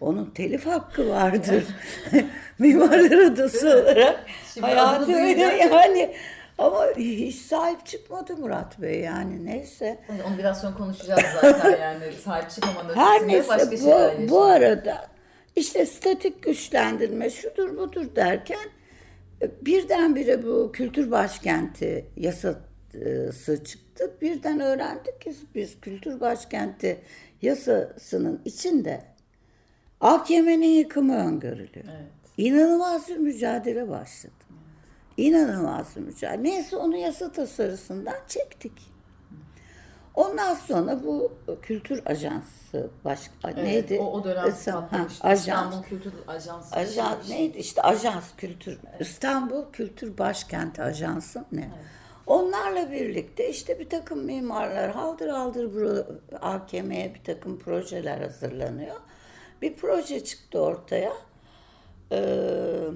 Onun 0.02 0.26
telif 0.26 0.66
hakkı 0.66 1.10
vardır. 1.10 1.64
Mimarlar 2.60 3.32
Odası 3.32 3.68
olarak. 3.68 4.26
Şimdi 4.54 4.68
Hayati 4.68 5.04
adını 5.04 5.16
öyle 5.16 5.42
yani. 5.72 6.14
Ama 6.58 6.86
hiç 6.98 7.36
sahip 7.36 7.86
çıkmadı 7.86 8.38
Murat 8.38 8.82
Bey 8.82 9.00
yani 9.00 9.46
neyse. 9.46 10.00
Onu 10.28 10.38
biraz 10.38 10.62
sonra 10.62 10.78
konuşacağız 10.78 11.22
zaten 11.42 11.78
yani 11.82 12.14
sahip 12.24 12.50
çıkmamanın 12.50 12.96
Her 12.96 13.28
neyse 13.28 13.50
başka 13.50 13.72
bu, 13.72 13.78
şeyler 13.78 14.18
bu 14.18 14.22
yaşanıyor. 14.22 14.50
arada 14.50 15.08
işte 15.56 15.86
statik 15.86 16.44
güçlendirme 16.44 17.30
şudur 17.30 17.78
budur 17.78 18.16
derken 18.16 18.60
birdenbire 19.62 20.44
bu 20.44 20.72
kültür 20.72 21.12
başkenti 21.12 22.06
yasası 22.18 23.64
çıktı. 23.64 24.12
Birden 24.22 24.60
öğrendik 24.60 25.22
ki 25.22 25.34
biz 25.56 25.82
kültür 25.82 26.20
başkenti 26.20 27.02
yasasının 27.42 28.42
içinde 28.46 29.02
AKM'nin 30.02 30.68
yıkımı 30.78 31.18
öngörülüyor. 31.18 31.86
İnanılmaz 32.38 33.10
bir 33.10 33.18
mücadele 33.18 33.90
başladı. 33.90 34.34
İnanılmaz 35.18 35.96
bir 35.96 36.02
mücadele. 36.02 36.44
Neyse 36.44 36.76
onu 36.78 36.98
yasa 36.98 37.32
tasarısından 37.32 38.16
çektik. 38.28 38.98
Ondan 40.16 40.54
sonra 40.54 41.04
bu 41.04 41.32
kültür 41.62 42.06
ajansı 42.06 42.90
baş 43.06 43.20
Evet, 43.44 43.58
neydi? 43.58 44.00
O, 44.02 44.06
o 44.12 44.24
dönem 44.24 44.50
İsta- 44.50 44.72
ha, 44.92 45.08
ajans. 45.22 45.40
İstanbul 45.40 45.84
Kültür 45.84 46.14
Ajansı. 46.28 46.72
bir 46.72 46.76
şey. 46.76 46.84
Ajans 47.04 47.30
neydi 47.30 47.58
işte 47.58 47.82
ajans 47.82 48.24
kültür 48.38 48.80
İstanbul 49.00 49.64
Kültür 49.74 50.18
Başkenti 50.18 50.84
Ajansı 50.84 51.46
ne? 51.52 51.70
Onlarla 52.28 52.92
birlikte 52.92 53.50
işte 53.50 53.80
bir 53.80 53.90
takım 53.90 54.20
mimarlar 54.26 54.92
haldır 54.92 55.28
haldır 55.30 56.06
AKM'ye 56.42 57.14
bir 57.16 57.24
takım 57.24 57.60
projeler 57.60 58.22
hazırlanıyor. 58.22 58.96
Bir 59.62 59.76
proje 59.76 60.24
çıktı 60.24 60.60
ortaya. 60.60 61.14
Ee, 62.12 62.88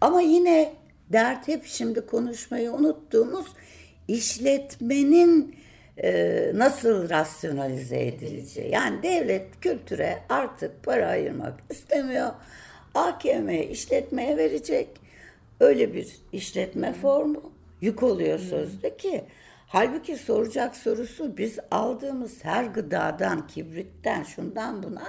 ama 0.00 0.20
yine 0.20 0.72
dert 1.12 1.48
hep 1.48 1.64
şimdi 1.66 2.06
konuşmayı 2.06 2.72
unuttuğumuz 2.72 3.46
işletmenin 4.08 5.56
e, 6.02 6.52
nasıl 6.54 7.10
rasyonalize 7.10 8.06
edileceği. 8.06 8.70
Yani 8.70 9.02
devlet 9.02 9.60
kültüre 9.60 10.18
artık 10.28 10.82
para 10.82 11.06
ayırmak 11.06 11.54
istemiyor. 11.70 12.30
AKM 12.94 13.48
işletmeye 13.48 14.36
verecek. 14.36 14.88
Öyle 15.60 15.94
bir 15.94 16.16
işletme 16.32 16.92
formu 16.92 17.52
yük 17.80 18.02
oluyor 18.02 18.38
sözde 18.38 18.96
ki. 18.96 19.24
Halbuki 19.68 20.16
soracak 20.16 20.76
sorusu 20.76 21.36
biz 21.36 21.58
aldığımız 21.70 22.44
her 22.44 22.64
gıdadan, 22.64 23.46
kibritten, 23.46 24.22
şundan 24.22 24.82
buna 24.82 25.02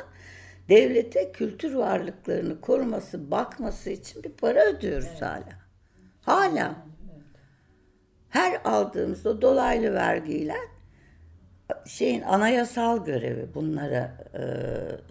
devlete 0.70 1.32
kültür 1.32 1.74
varlıklarını 1.74 2.62
koruması, 2.62 3.32
bakması 3.32 3.90
için 3.90 4.24
bir 4.24 4.32
para 4.32 4.66
ödüyoruz 4.66 5.22
hala. 5.22 5.61
Hala. 6.22 6.76
Her 8.30 8.62
aldığımızda 8.64 9.42
dolaylı 9.42 9.94
vergiyle 9.94 10.56
şeyin 11.86 12.22
anayasal 12.22 13.06
görevi 13.06 13.54
bunlara 13.54 14.18
e, 14.34 14.44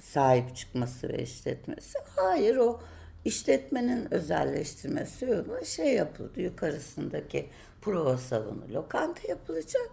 sahip 0.01 0.57
çıkması 0.57 1.09
ve 1.09 1.23
işletmesi. 1.23 1.99
Hayır 2.17 2.57
o 2.57 2.81
işletmenin 3.25 4.15
özelleştirmesi 4.15 5.25
yolunda 5.25 5.65
şey 5.65 5.95
yapıldı. 5.95 6.41
Yukarısındaki 6.41 7.51
prova 7.83 8.19
salonu 8.19 8.63
lokanta 8.73 9.29
yapılacak. 9.29 9.91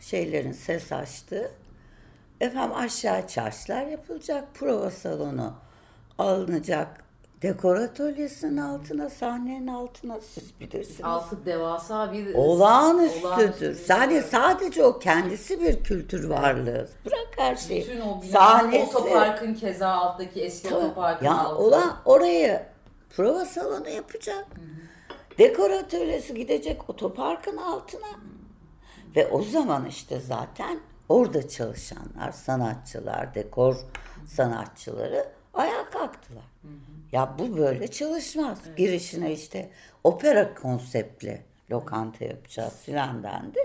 Şeylerin 0.00 0.52
ses 0.52 0.92
açtığı. 0.92 1.50
Efendim 2.40 2.76
aşağı 2.76 3.28
çarşılar 3.28 3.86
yapılacak. 3.86 4.54
Prova 4.54 4.90
salonu 4.90 5.54
alınacak. 6.18 7.04
Dekor 7.42 7.76
atölyesinin 7.76 8.56
altına, 8.56 9.10
sahnenin 9.10 9.66
altına 9.66 10.20
siz 10.20 10.60
bilirsiniz. 10.60 11.00
Altı 11.04 11.46
devasa 11.46 12.12
bir 12.12 12.34
Olağanüstüdür. 12.34 13.24
olağanüstü 13.24 13.70
bir- 13.70 13.74
Sadece 13.74 14.22
sadece 14.22 14.84
o 14.84 14.98
kendisi 14.98 15.60
bir 15.60 15.84
kültür 15.84 16.28
varlığı. 16.28 16.88
Bırak 17.06 17.28
her 17.36 17.56
şeyi. 17.56 17.82
Bütün 17.82 18.00
o 18.00 18.22
bina, 18.22 18.32
Sahnesi. 18.32 18.96
otoparkın 18.96 19.54
keza 19.54 19.88
alttaki 19.88 20.40
eski 20.42 20.74
otoparkın 20.74 21.26
Ya 21.26 21.38
altı. 21.38 21.54
olan 21.56 21.96
orayı 22.04 22.62
prova 23.16 23.44
salonu 23.44 23.88
yapacak. 23.88 24.46
Dekor 25.38 25.70
atölyesi 25.70 26.34
gidecek 26.34 26.90
otoparkın 26.90 27.56
altına. 27.56 28.06
Ve 29.16 29.26
o 29.28 29.42
zaman 29.42 29.86
işte 29.86 30.20
zaten 30.20 30.78
orada 31.08 31.48
çalışanlar, 31.48 32.32
sanatçılar, 32.32 33.34
dekor 33.34 33.76
sanatçıları 34.26 35.26
ayağa 35.54 35.90
kalktılar. 35.90 36.44
Ya 37.12 37.34
bu 37.38 37.56
böyle 37.56 37.88
çalışmaz. 37.88 38.58
Girişine 38.76 39.32
işte 39.32 39.70
opera 40.04 40.54
konseptli 40.54 41.40
lokanta 41.70 42.24
yapacağız 42.24 42.74
filan 42.82 43.22
dendi. 43.22 43.58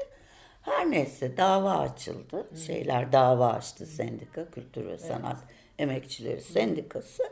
Her 0.61 0.91
neyse 0.91 1.37
dava 1.37 1.77
açıldı. 1.77 2.47
Şeyler 2.65 3.11
dava 3.11 3.53
açtı 3.53 3.85
sendika, 3.85 4.51
kültür 4.51 4.85
ve 4.85 4.97
sanat 4.97 5.37
emekçileri 5.79 6.41
sendikası. 6.41 7.23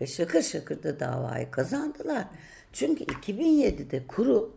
Ve 0.00 0.06
şakır 0.06 0.42
şakır 0.42 0.82
da 0.82 1.00
davayı 1.00 1.50
kazandılar. 1.50 2.24
Çünkü 2.72 3.04
2007'de 3.04 4.06
kuru 4.06 4.56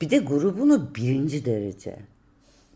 bir 0.00 0.10
de 0.10 0.18
grubunu 0.18 0.94
birinci 0.94 1.44
derece, 1.44 1.96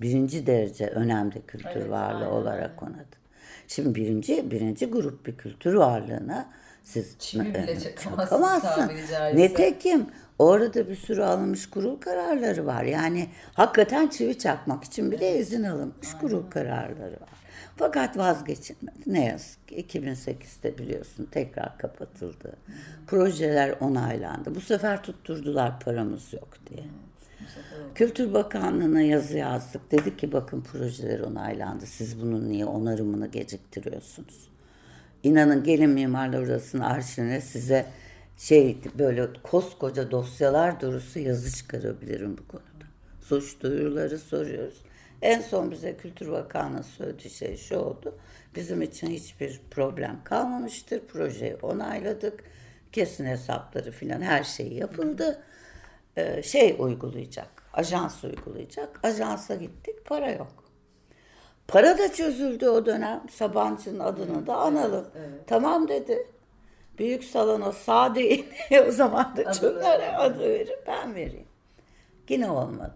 birinci 0.01 0.47
derece 0.47 0.87
önemli 0.87 1.47
kültür 1.47 1.71
Evet, 1.71 1.91
varlığı 1.91 2.17
aynen 2.17 2.31
olarak 2.31 2.83
onadı. 2.83 3.21
Şimdi 3.69 3.95
birinci, 3.95 4.51
birinci 4.51 4.87
grup 4.87 5.27
bir 5.27 5.37
kültür 5.37 5.75
varlığına 5.75 6.51
Siz 6.85 7.19
Çivi 7.19 7.55
bile 7.55 7.73
e, 7.73 7.81
çakamazsın. 7.81 8.91
Netekim 9.35 10.07
orada 10.39 10.89
bir 10.89 10.97
sürü 10.97 11.23
alınmış 11.23 11.71
kurul 11.71 11.97
kararları 11.97 12.67
var. 12.67 12.83
Yani 12.83 13.29
hakikaten 13.55 14.09
çivi 14.09 14.39
çakmak 14.39 14.85
için 14.85 15.11
bile 15.11 15.39
izin 15.39 15.65
alınmış 15.65 16.09
kurul 16.21 16.51
kararları 16.51 17.21
var. 17.21 17.41
Fakat 17.77 18.19
vazgeçilmedi. 18.19 18.99
Ne 19.07 19.25
yazık 19.25 19.69
ki 19.69 19.87
2008'de 19.89 20.79
biliyorsun 20.79 21.29
tekrar 21.31 21.79
kapatıldı. 21.79 22.57
Projeler 23.07 23.75
onaylandı. 23.81 24.55
Bu 24.55 24.61
sefer 24.61 25.03
tutturdular 25.03 25.81
paramız 25.81 26.33
yok 26.33 26.49
diye. 26.71 26.85
Kültür 27.95 28.35
Bakanlığı'na 28.35 29.01
yazı 29.01 29.39
yazdık. 29.39 29.91
Dedi 29.91 30.17
ki 30.17 30.33
bakın 30.33 30.61
projeler 30.61 31.21
onaylandı. 31.21 31.87
Siz 31.87 32.21
bunun 32.21 32.49
niye 32.49 32.65
onarımını 32.67 33.27
geciktiriyorsunuz? 33.27 34.50
İnanın 35.23 35.65
gelin 35.65 35.91
mimarlar 35.91 36.43
odasının 36.43 36.83
arşivine 36.83 37.41
size 37.41 37.87
şey 38.39 38.79
böyle 38.99 39.27
koskoca 39.43 40.11
dosyalar 40.11 40.81
dolusu 40.81 41.19
yazı 41.19 41.57
çıkarabilirim 41.57 42.39
bu 42.39 42.49
konuda. 42.49 42.87
Suç 43.21 43.63
duyuruları 43.63 44.19
soruyoruz. 44.19 44.83
En 45.23 45.41
son 45.41 45.71
bize 45.71 45.97
Kültür 45.97 46.31
Bakanlığı 46.31 46.83
söylediği 46.83 47.31
şey 47.31 47.57
şu 47.57 47.77
oldu. 47.77 48.19
Bizim 48.55 48.83
için 48.83 49.07
hiçbir 49.07 49.61
problem 49.71 50.21
kalmamıştır. 50.25 51.01
Projeyi 51.01 51.57
onayladık. 51.63 52.45
Kesin 52.93 53.27
hesapları 53.27 53.91
filan 53.91 54.21
her 54.21 54.45
şey 54.45 54.73
yapıldı. 54.73 55.43
Ee, 56.17 56.43
şey 56.43 56.77
uygulayacak. 56.79 57.49
Ajans 57.73 58.25
uygulayacak. 58.25 59.01
Ajansa 59.03 59.55
gittik. 59.55 60.05
Para 60.05 60.31
yok. 60.31 60.65
Para 61.71 61.99
da 61.99 62.13
çözüldü 62.13 62.69
o 62.69 62.87
dönem. 62.87 63.21
Sabancı'nın 63.31 64.01
adını 64.01 64.47
da 64.47 64.57
analım. 64.57 65.07
Tamam 65.47 65.89
dedi. 65.89 66.27
Büyük 66.99 67.25
salona 67.25 67.73
sağ 67.73 68.15
değil. 68.15 68.47
o 68.89 68.91
zaman 68.91 69.37
da 69.37 69.53
çok 69.53 69.77
ver. 69.77 70.15
adı 70.19 70.41
verin 70.41 70.77
ben 70.87 71.15
vereyim. 71.15 71.47
Yine 72.29 72.51
olmadı. 72.51 72.95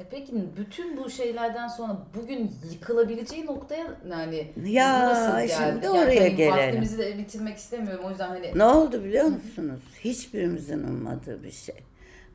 E 0.00 0.04
peki 0.10 0.32
bütün 0.56 0.96
bu 0.96 1.10
şeylerden 1.10 1.68
sonra 1.68 1.96
bugün 2.14 2.52
yıkılabileceği 2.72 3.46
noktaya 3.46 3.86
yani 4.10 4.52
Ya, 4.66 5.08
nasıl 5.08 5.38
geldi? 5.46 5.52
şimdi 5.72 5.86
Yani 5.86 5.90
oraya 5.90 6.18
tabii 6.18 6.36
gelelim. 6.36 6.58
Vaktimizi 6.58 6.98
de 6.98 7.18
bitirmek 7.18 7.56
istemiyorum 7.56 8.04
o 8.06 8.10
yüzden 8.10 8.28
hani 8.28 8.58
Ne 8.58 8.64
oldu 8.64 9.04
biliyor 9.04 9.24
musunuz? 9.24 9.80
Hiçbirimizin 10.04 10.84
ummadığı 10.84 11.42
bir 11.42 11.50
şey. 11.50 11.74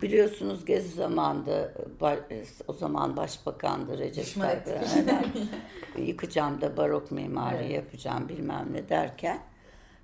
Biliyorsunuz 0.04 0.66
Gezi 0.66 0.96
zamanında 0.96 1.72
ba- 2.02 2.46
o 2.68 2.74
zaman 2.74 3.18
Başbakandı 3.18 3.98
Recep 3.98 4.36
Tayyip. 4.36 4.68
Yıkacağım 6.08 6.62
da 6.62 6.78
barok 6.78 7.12
mimari 7.12 7.74
yapacağım 7.74 8.30
bilmem 8.30 8.68
ne 8.72 8.90
derken 8.90 9.40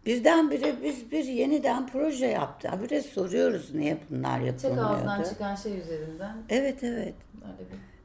birdenbire 0.06 0.76
biz 0.84 1.12
bir 1.12 1.24
yeniden 1.24 1.88
proje 1.88 2.26
yaptık. 2.26 2.72
Habire 2.72 3.02
soruyoruz 3.02 3.74
niye 3.76 3.98
bunlar 4.10 4.40
tek 4.40 4.48
ağızdan 4.48 4.78
yapılmıyordu. 4.92 5.30
çıkan 5.30 5.56
şey 5.56 5.78
üzerinden 5.80 6.36
Evet 6.50 6.84
evet. 6.84 7.14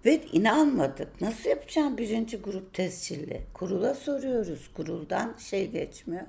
Ve 0.05 0.23
inanmadık. 0.33 1.21
Nasıl 1.21 1.51
yapacağım 1.51 1.99
birinci 1.99 2.37
grup 2.37 2.75
tescilli? 2.75 3.41
Kurula 3.55 3.95
soruyoruz. 3.95 4.71
Kuruldan 4.77 5.35
şey 5.39 5.71
geçmiyor. 5.71 6.23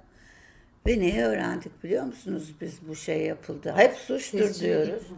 Ve 0.88 1.00
neyi 1.00 1.22
öğrendik 1.22 1.84
biliyor 1.84 2.04
musunuz 2.04 2.56
biz 2.62 2.88
bu 2.88 2.96
şey 2.96 3.22
yapıldı? 3.22 3.74
Hep 3.76 3.94
suçtur 3.96 4.40
Tescil- 4.40 4.62
diyoruz. 4.62 5.04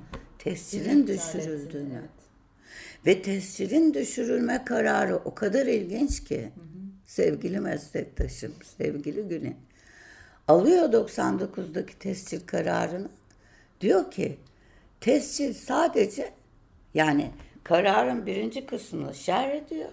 Tescilin 0.50 1.02
iptal 1.02 1.14
düşürüldüğünü. 1.14 1.94
evet. 2.00 2.10
Ve 3.06 3.22
tescilin 3.22 3.94
düşürülme 3.94 4.66
kararı 4.66 5.16
o 5.16 5.36
kadar 5.36 5.66
ilginç 5.66 6.24
ki 6.24 6.50
sevgili 7.06 7.60
meslektaşım, 7.60 8.54
sevgili 8.78 9.28
Güney. 9.28 9.54
Alıyor 10.48 10.94
99'daki 10.94 12.00
tescil 12.00 12.40
kararını. 12.46 13.10
Diyor 13.82 14.12
ki 14.12 14.38
tescil 15.02 15.54
sadece 15.54 16.30
yani 16.94 17.32
kararın 17.64 18.26
birinci 18.26 18.66
kısmını 18.66 19.16
şerh 19.16 19.56
ediyor. 19.56 19.90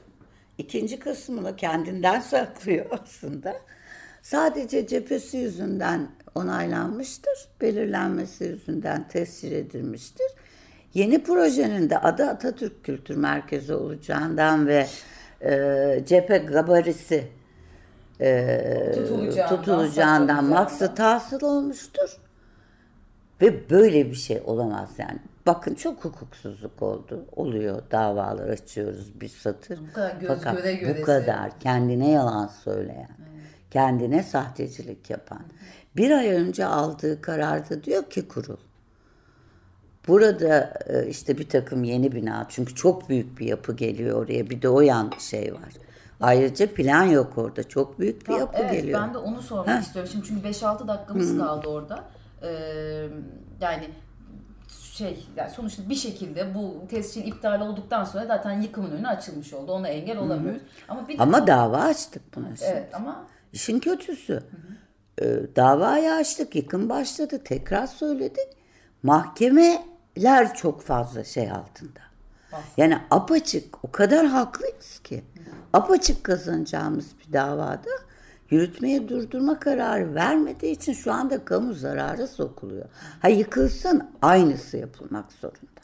ikinci 0.59 0.99
kısmını 0.99 1.57
kendinden 1.57 2.21
saklıyor 2.31 2.87
aslında. 2.90 3.57
Sadece 4.23 4.87
cephesi 4.87 5.37
yüzünden 5.37 6.11
onaylanmıştır. 6.35 7.49
Belirlenmesi 7.61 8.45
yüzünden 8.45 9.09
tescil 9.09 9.53
edilmiştir. 9.53 10.27
Yeni 10.94 11.22
projenin 11.22 11.90
de 11.90 11.98
adı 11.98 12.24
Atatürk 12.24 12.85
Kültür 12.85 13.16
Merkezi 13.16 13.74
olacağından 13.74 14.66
ve 14.66 14.87
e, 15.40 16.04
cephe 16.07 16.38
gabarisi 16.38 17.28
e, 18.20 18.92
Tutulacağından, 18.94 19.57
tutulacağından 19.57 20.44
maksat 20.44 20.98
hasıl 20.98 21.40
olmuştur. 21.40 22.16
Ve 23.42 23.70
böyle 23.70 24.11
bir 24.11 24.14
şey 24.14 24.42
olamaz 24.44 24.90
yani. 24.98 25.18
Bakın 25.46 25.74
çok 25.74 26.04
hukuksuzluk 26.04 26.83
oldu. 26.83 27.24
Oluyor 27.37 27.83
davalar 27.90 28.48
açıyoruz 28.48 29.20
bir 29.20 29.28
satır. 29.28 29.78
Bu 29.88 29.92
kadar 29.92 30.16
göz 30.20 30.28
Fakat 30.28 30.57
göre 30.57 30.74
göresi. 30.74 31.02
bu 31.02 31.07
kadar 31.07 31.61
kendine 31.61 32.11
yalan 32.11 32.46
söyleyen, 32.46 33.09
kendine 33.70 34.22
sahtecilik 34.22 35.11
yapan. 35.11 35.42
Bir 35.96 36.11
ay 36.11 36.28
önce 36.28 36.66
aldığı 36.66 37.20
kararda 37.20 37.85
diyor 37.85 38.11
ki 38.11 38.28
kurul. 38.28 38.57
Burada 40.09 40.75
e, 40.87 41.07
işte 41.09 41.38
bir 41.38 41.49
takım 41.49 41.85
yeni 41.85 42.12
bina 42.12 42.47
çünkü 42.49 42.75
çok 42.75 43.09
büyük 43.09 43.38
bir 43.38 43.47
yapı 43.47 43.77
geliyor 43.77 44.25
oraya 44.25 44.51
bir 44.51 44.62
de 44.62 44.69
o 44.69 44.81
yan 44.81 45.12
şey 45.19 45.55
var. 45.55 45.73
Ayrıca 46.21 46.75
plan 46.75 47.05
yok 47.05 47.33
orada 47.38 47.69
çok 47.69 47.99
büyük 47.99 48.29
bir 48.29 48.35
yapı 48.35 48.59
evet, 48.62 48.73
geliyor. 48.73 49.03
Ben 49.03 49.14
de 49.14 49.19
onu 49.19 49.43
sormak 49.43 49.69
Ha. 49.69 49.81
istiyorum. 49.81 50.11
Şimdi 50.12 50.27
çünkü 50.27 50.49
5-6 50.49 50.88
dakikamız 50.88 51.38
kaldı 51.38 51.69
orada. 51.69 52.05
Ee, 52.43 52.49
yani 53.61 53.85
şey 54.93 55.27
yani 55.37 55.51
sonuçta 55.51 55.88
bir 55.88 55.95
şekilde 55.95 56.55
bu 56.55 56.75
tescil 56.90 57.27
iptal 57.27 57.61
olduktan 57.61 58.05
sonra 58.05 58.27
zaten 58.27 58.61
yıkımın 58.61 58.90
önü 58.90 59.09
açılmış 59.09 59.55
oldu. 59.55 59.73
Ona 59.73 59.88
engel 59.88 60.19
olamıyoruz. 60.19 60.62
Ama 60.88 61.09
bir 61.09 61.19
Ama 61.19 61.47
dava 61.47 61.79
açtık 61.79 62.37
buna 62.37 62.47
şimdi. 62.57 62.71
evet 62.71 62.95
ama 62.95 63.27
İşin 63.53 63.79
kötüsü. 63.81 64.43
e, 65.23 65.25
davayı 65.57 66.12
açtık, 66.12 66.57
yıkım 66.57 66.88
başladı. 66.88 67.40
Tekrar 67.45 67.87
söyledik. 67.87 68.49
Mahkemeler 70.16 70.55
çok 70.55 70.83
fazla 70.83 71.24
şey 71.24 71.50
altında. 71.50 72.00
Yani 72.77 72.98
apaçık, 73.11 73.85
o 73.85 73.90
kadar 73.90 74.27
haklıyız 74.27 74.98
ki. 75.05 75.24
Apaçık 75.72 76.24
kazanacağımız 76.24 77.07
bir 77.18 77.33
davada 77.33 77.90
yürütmeyi 78.50 79.09
durdurma 79.09 79.61
kararı 79.61 80.14
vermediği 80.14 80.72
için 80.72 80.92
şu 80.92 81.12
anda 81.12 81.44
kamu 81.44 81.74
zararı 81.74 82.29
sokuluyor. 82.29 82.87
Ha 83.22 83.29
yıkılsın 83.29 84.11
aynısı 84.22 84.77
yapılmak 84.77 85.33
zorunda. 85.33 85.83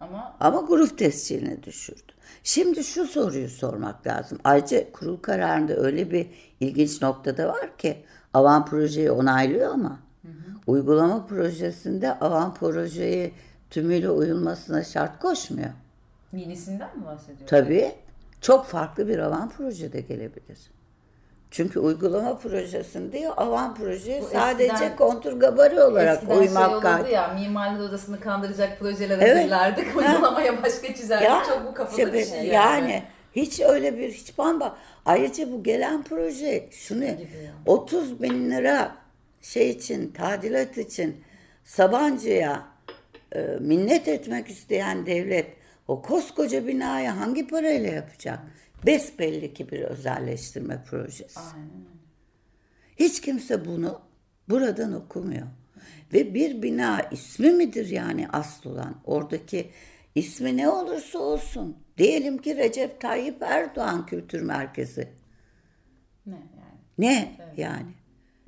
ama 0.00 0.36
Ama 0.40 0.60
grup 0.60 0.98
tescilini 0.98 1.62
düşürdü. 1.62 2.12
Şimdi 2.42 2.84
şu 2.84 3.06
soruyu 3.06 3.48
sormak 3.48 4.06
lazım. 4.06 4.38
Ayrıca 4.44 4.92
kurul 4.92 5.16
kararında 5.16 5.76
öyle 5.76 6.10
bir 6.10 6.26
ilginç 6.60 7.02
noktada 7.02 7.48
var 7.48 7.76
ki 7.76 8.04
avan 8.34 8.64
projeyi 8.64 9.10
onaylıyor 9.10 9.70
ama 9.74 9.98
uygulama 10.66 11.26
projesinde 11.26 12.12
avan 12.18 12.54
projeyi 12.54 13.32
tümüyle 13.70 14.10
uyulmasına 14.10 14.84
şart 14.84 15.18
koşmuyor. 15.18 15.70
yenisinden 16.32 16.98
mi 16.98 17.04
bahsediyoruz? 17.06 17.46
Tabii 17.46 17.92
çok 18.40 18.66
farklı 18.66 19.08
bir 19.08 19.18
avan 19.18 19.48
projede 19.48 20.00
gelebilir. 20.00 20.58
Çünkü 21.50 21.78
uygulama 21.80 22.38
projesinde 22.38 23.30
avan 23.30 23.74
projeye 23.74 24.22
Bu 24.22 24.26
sadece 24.26 24.64
eskiden- 24.72 24.96
kontur 24.96 25.32
gabari 25.40 25.80
olarak 25.82 26.14
Eskiden 26.16 26.38
şey 26.38 26.46
uymak 26.48 26.68
olurdu 26.70 26.80
kaydıyla. 26.80 27.10
ya 27.20 27.34
mimarlık 27.34 27.80
odasını 27.90 28.20
kandıracak 28.20 28.78
projeler 28.78 29.18
Evet. 29.18 29.36
hazırlardık. 29.36 29.86
Ha. 29.86 29.98
Uygulamaya 29.98 30.62
başka 30.62 30.94
çizerdik. 30.94 31.24
Ya, 31.28 31.42
Çok 31.48 31.66
bu 31.66 31.74
kafada 31.74 32.02
işte 32.02 32.12
bir 32.12 32.24
şey 32.24 32.46
yani. 32.46 32.52
yani. 32.90 33.02
hiç 33.32 33.60
öyle 33.60 33.98
bir 33.98 34.12
hiç 34.12 34.38
bamba. 34.38 34.76
Ayrıca 35.06 35.52
bu 35.52 35.62
gelen 35.62 36.02
proje 36.02 36.68
şunu 36.70 37.04
gibi 37.04 37.10
ya. 37.44 37.52
30 37.66 38.22
bin 38.22 38.50
lira 38.50 38.92
şey 39.42 39.70
için 39.70 40.12
tadilat 40.12 40.78
için 40.78 41.16
Sabancı'ya 41.64 42.68
e, 43.32 43.40
minnet 43.60 44.08
etmek 44.08 44.48
isteyen 44.48 45.06
devlet 45.06 45.56
o 45.88 46.02
koskoca 46.02 46.66
binayı 46.66 47.08
hangi 47.08 47.46
parayla 47.46 47.92
yapacak? 47.92 48.38
Besbelli 48.86 49.54
ki 49.54 49.70
bir 49.70 49.80
özelleştirme 49.80 50.84
projesi. 50.84 51.40
Hiç 52.96 53.20
kimse 53.20 53.64
bunu 53.64 54.00
buradan 54.48 54.92
okumuyor. 54.92 55.46
Ve 56.12 56.34
bir 56.34 56.62
bina 56.62 57.02
ismi 57.10 57.50
midir 57.50 57.88
yani 57.88 58.28
asıl 58.32 58.70
olan? 58.70 58.94
Oradaki 59.04 59.70
ismi 60.14 60.56
ne 60.56 60.68
olursa 60.68 61.18
olsun. 61.18 61.76
Diyelim 61.98 62.38
ki 62.38 62.56
Recep 62.56 63.00
Tayyip 63.00 63.42
Erdoğan 63.42 64.06
Kültür 64.06 64.42
Merkezi. 64.42 65.08
Ne 66.26 66.34
yani? 66.34 66.80
Ne 66.98 67.36
yani? 67.56 67.92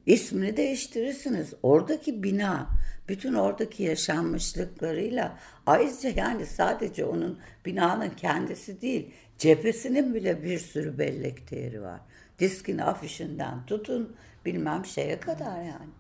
İsmini 0.08 0.56
değiştirirsiniz. 0.56 1.54
Oradaki 1.62 2.22
bina, 2.22 2.66
bütün 3.08 3.34
oradaki 3.34 3.82
yaşanmışlıklarıyla 3.82 5.38
ayrıca 5.66 6.10
yani 6.16 6.46
sadece 6.46 7.04
onun 7.04 7.38
binanın 7.66 8.10
kendisi 8.10 8.80
değil, 8.80 9.10
cephesinin 9.38 10.14
bile 10.14 10.42
bir 10.42 10.58
sürü 10.58 10.98
bellek 10.98 11.50
değeri 11.50 11.82
var. 11.82 12.00
Diskin 12.38 12.78
afişinden 12.78 13.66
tutun, 13.66 14.16
bilmem 14.44 14.86
şeye 14.86 15.20
kadar 15.20 15.56
yani. 15.62 15.92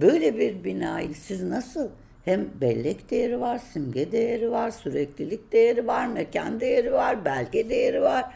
Böyle 0.00 0.38
bir 0.38 0.64
binayı 0.64 1.14
siz 1.14 1.42
nasıl 1.42 1.88
hem 2.24 2.48
bellek 2.60 3.10
değeri 3.10 3.40
var, 3.40 3.58
simge 3.58 4.12
değeri 4.12 4.50
var, 4.50 4.70
süreklilik 4.70 5.52
değeri 5.52 5.86
var, 5.86 6.06
mekan 6.06 6.60
değeri 6.60 6.92
var, 6.92 7.24
belge 7.24 7.68
değeri 7.68 8.02
var. 8.02 8.34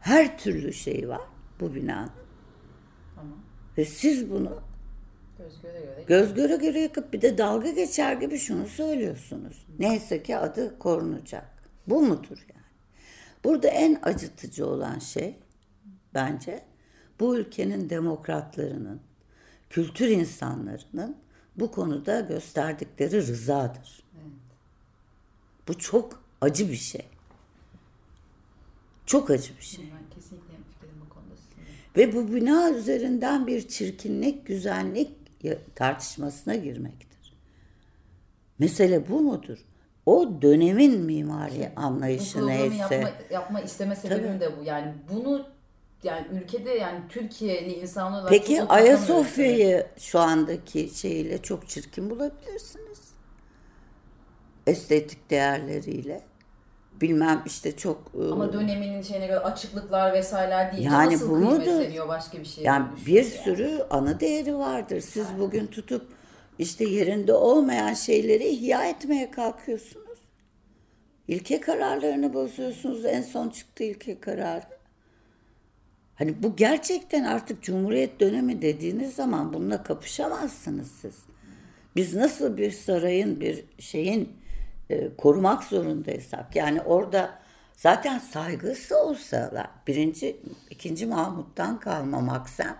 Her 0.00 0.38
türlü 0.38 0.72
şey 0.72 1.08
var 1.08 1.20
bu 1.60 1.74
binanın. 1.74 2.19
Ve 3.80 3.84
siz 3.84 4.30
bunu 4.30 4.62
Göz 5.38 5.62
göre 5.62 5.80
göre. 5.80 6.04
göz 6.06 6.34
göre 6.34 6.56
göre 6.56 6.80
yakıp 6.80 7.12
bir 7.12 7.22
de 7.22 7.38
dalga 7.38 7.70
geçer 7.70 8.12
gibi 8.12 8.38
şunu 8.38 8.68
söylüyorsunuz. 8.68 9.66
Neyse 9.78 10.22
ki 10.22 10.36
adı 10.36 10.78
korunacak. 10.78 11.70
Bu 11.86 12.02
mudur 12.02 12.46
yani? 12.54 12.66
Burada 13.44 13.68
en 13.68 13.98
acıtıcı 14.02 14.66
olan 14.66 14.98
şey 14.98 15.36
bence 16.14 16.64
bu 17.20 17.36
ülkenin 17.36 17.90
demokratlarının, 17.90 19.00
kültür 19.70 20.08
insanlarının 20.08 21.16
bu 21.56 21.70
konuda 21.70 22.20
gösterdikleri 22.20 23.16
rızadır. 23.16 24.02
Bu 25.68 25.78
çok 25.78 26.22
acı 26.40 26.68
bir 26.68 26.76
şey. 26.76 27.06
Çok 29.06 29.30
acı 29.30 29.56
bir 29.58 29.64
şey. 29.64 29.84
Ben 29.84 30.14
kesinlikle 30.14 30.52
hemfikirim 30.52 31.00
bu 31.04 31.14
konuda 31.14 31.36
sizinle. 31.36 31.79
Ve 31.96 32.12
bu 32.12 32.34
bina 32.34 32.70
üzerinden 32.70 33.46
bir 33.46 33.68
çirkinlik, 33.68 34.46
güzellik 34.46 35.10
tartışmasına 35.76 36.54
girmektir. 36.54 37.34
Mesele 38.58 39.08
bu 39.08 39.20
mudur? 39.20 39.58
O 40.06 40.42
dönemin 40.42 41.00
mimari 41.00 41.72
Bu 41.76 41.80
anlayışı 41.80 42.32
programı 42.32 42.58
neyse. 42.58 42.94
yapma, 42.94 43.10
yapma 43.30 43.60
isteme 43.60 43.96
sebebim 43.96 44.40
de 44.40 44.58
bu. 44.58 44.64
Yani 44.64 44.94
bunu 45.12 45.46
yani 46.02 46.26
ülkede 46.32 46.70
yani 46.70 47.00
Türkiye'li 47.08 47.72
insanlar 47.72 48.20
olarak 48.22 48.30
Peki. 48.30 48.62
Ayasofya'yı 48.62 49.86
şu 49.98 50.18
andaki 50.18 50.90
şeyiyle 50.94 51.42
çok 51.42 51.68
çirkin 51.68 52.10
bulabilirsiniz. 52.10 53.10
Estetik 54.66 55.30
değerleriyle. 55.30 56.29
Bilmem 57.00 57.42
işte 57.46 57.76
çok 57.76 58.12
Ama 58.32 58.52
döneminin 58.52 59.02
şeyine 59.02 59.26
göre 59.26 59.38
açıklıklar 59.38 60.12
vesaireler 60.12 60.72
değil. 60.72 60.84
Yani 60.84 61.14
Nasıl 61.14 61.30
bu 61.30 61.36
mudur? 61.36 62.08
başka 62.08 62.38
bir 62.38 62.44
şey. 62.44 62.64
Yani 62.64 62.86
bir 63.06 63.24
sürü 63.24 63.86
anı 63.90 64.20
değeri 64.20 64.56
vardır. 64.56 65.00
Siz 65.00 65.26
bugün 65.38 65.66
tutup 65.66 66.12
işte 66.58 66.84
yerinde 66.84 67.32
olmayan 67.32 67.94
şeyleri 67.94 68.48
ihya 68.48 68.84
etmeye 68.84 69.30
kalkıyorsunuz. 69.30 70.18
İlke 71.28 71.60
kararlarını 71.60 72.34
bozuyorsunuz. 72.34 73.04
En 73.04 73.22
son 73.22 73.48
çıktı 73.48 73.84
ilke 73.84 74.20
kararı. 74.20 74.80
Hani 76.14 76.42
bu 76.42 76.56
gerçekten 76.56 77.24
artık 77.24 77.62
Cumhuriyet 77.62 78.20
dönemi 78.20 78.62
dediğiniz 78.62 79.14
zaman 79.14 79.52
bununla 79.52 79.82
kapışamazsınız 79.82 80.90
siz. 80.90 81.14
Biz 81.96 82.14
nasıl 82.14 82.56
bir 82.56 82.70
sarayın, 82.70 83.40
bir 83.40 83.64
şeyin 83.78 84.39
e, 84.90 85.16
korumak 85.16 85.64
zorundaysak 85.64 86.56
yani 86.56 86.82
orada 86.82 87.38
zaten 87.76 88.18
saygısı 88.18 88.98
olsalar 88.98 89.70
birinci, 89.86 90.40
ikinci 90.70 91.06
Mahmut'tan 91.06 91.80
kalma 91.80 92.20
maksem 92.20 92.76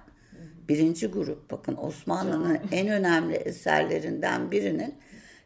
birinci 0.69 1.07
grup 1.07 1.51
bakın 1.51 1.77
Osmanlı'nın 1.77 2.61
en 2.73 2.89
önemli 2.89 3.35
eserlerinden 3.35 4.51
birinin 4.51 4.95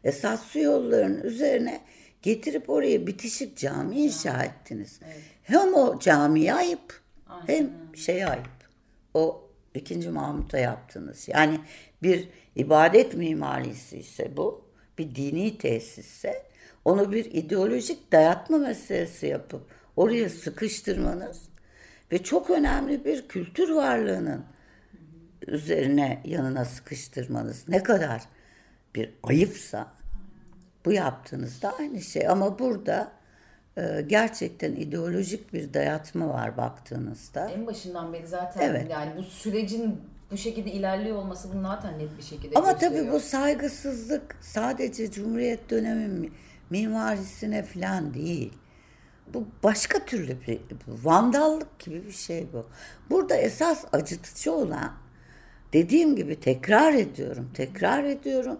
esas 0.03 0.43
su 0.43 0.59
yollarının 0.59 1.21
üzerine 1.23 1.81
getirip 2.21 2.69
oraya 2.69 3.07
bitişik 3.07 3.57
cami 3.57 3.95
inşa 3.95 4.43
ettiniz. 4.43 4.99
Hem 5.43 5.73
o 5.73 5.99
camiye 5.99 6.53
ayıp 6.53 7.01
hem 7.47 7.69
şeye 7.95 8.27
ayıp. 8.27 8.69
O 9.13 9.49
ikinci 9.73 10.09
Mahmut'a 10.09 10.57
yaptınız. 10.57 11.27
Yani 11.27 11.59
bir 12.03 12.29
ibadet 12.55 13.13
mimarisi 13.13 13.97
ise 13.97 14.37
bu, 14.37 14.65
bir 14.97 15.15
dini 15.15 15.57
tesisse 15.57 16.43
onu 16.85 17.11
bir 17.11 17.25
ideolojik 17.25 18.11
dayatma 18.11 18.57
meselesi 18.57 19.27
yapıp 19.27 19.61
oraya 19.95 20.29
sıkıştırmanız 20.29 21.41
ve 22.11 22.23
çok 22.23 22.49
önemli 22.49 23.05
bir 23.05 23.27
kültür 23.27 23.69
varlığının 23.69 24.43
üzerine 25.47 26.21
yanına 26.25 26.65
sıkıştırmanız 26.65 27.67
ne 27.67 27.83
kadar 27.83 28.21
bir 28.95 29.09
ayıpsa 29.23 29.87
bu 30.85 30.91
yaptığınız 30.91 31.61
da 31.61 31.75
aynı 31.79 32.01
şey 32.01 32.27
ama 32.27 32.59
burada 32.59 33.11
e, 33.77 34.01
gerçekten 34.07 34.71
ideolojik 34.71 35.53
bir 35.53 35.73
dayatma 35.73 36.27
var 36.29 36.57
baktığınızda. 36.57 37.49
En 37.49 37.67
başından 37.67 38.13
beri 38.13 38.27
zaten 38.27 38.61
Evet. 38.69 38.87
yani 38.91 39.11
bu 39.17 39.23
sürecin 39.23 40.01
bu 40.31 40.37
şekilde 40.37 40.71
ilerliyor 40.71 41.17
olması 41.17 41.53
bunu 41.53 41.61
zaten 41.61 41.99
net 41.99 42.17
bir 42.17 42.23
şekilde 42.23 42.55
Ama 42.59 42.71
gösteriyor. 42.71 43.01
tabii 43.03 43.11
bu 43.13 43.19
saygısızlık 43.19 44.35
sadece 44.41 45.11
Cumhuriyet 45.11 45.69
dönemi 45.69 46.07
mi- 46.07 46.31
mimarisine 46.69 47.63
falan 47.63 48.13
değil. 48.13 48.53
Bu 49.33 49.47
başka 49.63 50.05
türlü 50.05 50.41
bir 50.47 50.59
vandallık 50.87 51.79
gibi 51.79 52.05
bir 52.05 52.11
şey 52.11 52.47
bu. 52.53 52.65
Burada 53.09 53.35
esas 53.35 53.85
acıtıcı 53.93 54.51
olan 54.51 54.93
dediğim 55.73 56.15
gibi 56.15 56.39
tekrar 56.39 56.93
ediyorum, 56.93 57.51
tekrar 57.53 58.03
ediyorum. 58.03 58.59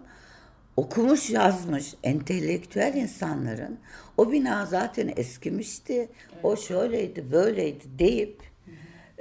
Okumuş 0.76 1.30
yazmış 1.30 1.94
entelektüel 2.02 2.94
insanların 2.94 3.78
o 4.16 4.32
bina 4.32 4.66
zaten 4.66 5.12
eskimişti, 5.16 6.08
o 6.42 6.56
şöyleydi 6.56 7.32
böyleydi 7.32 7.84
deyip 7.98 8.42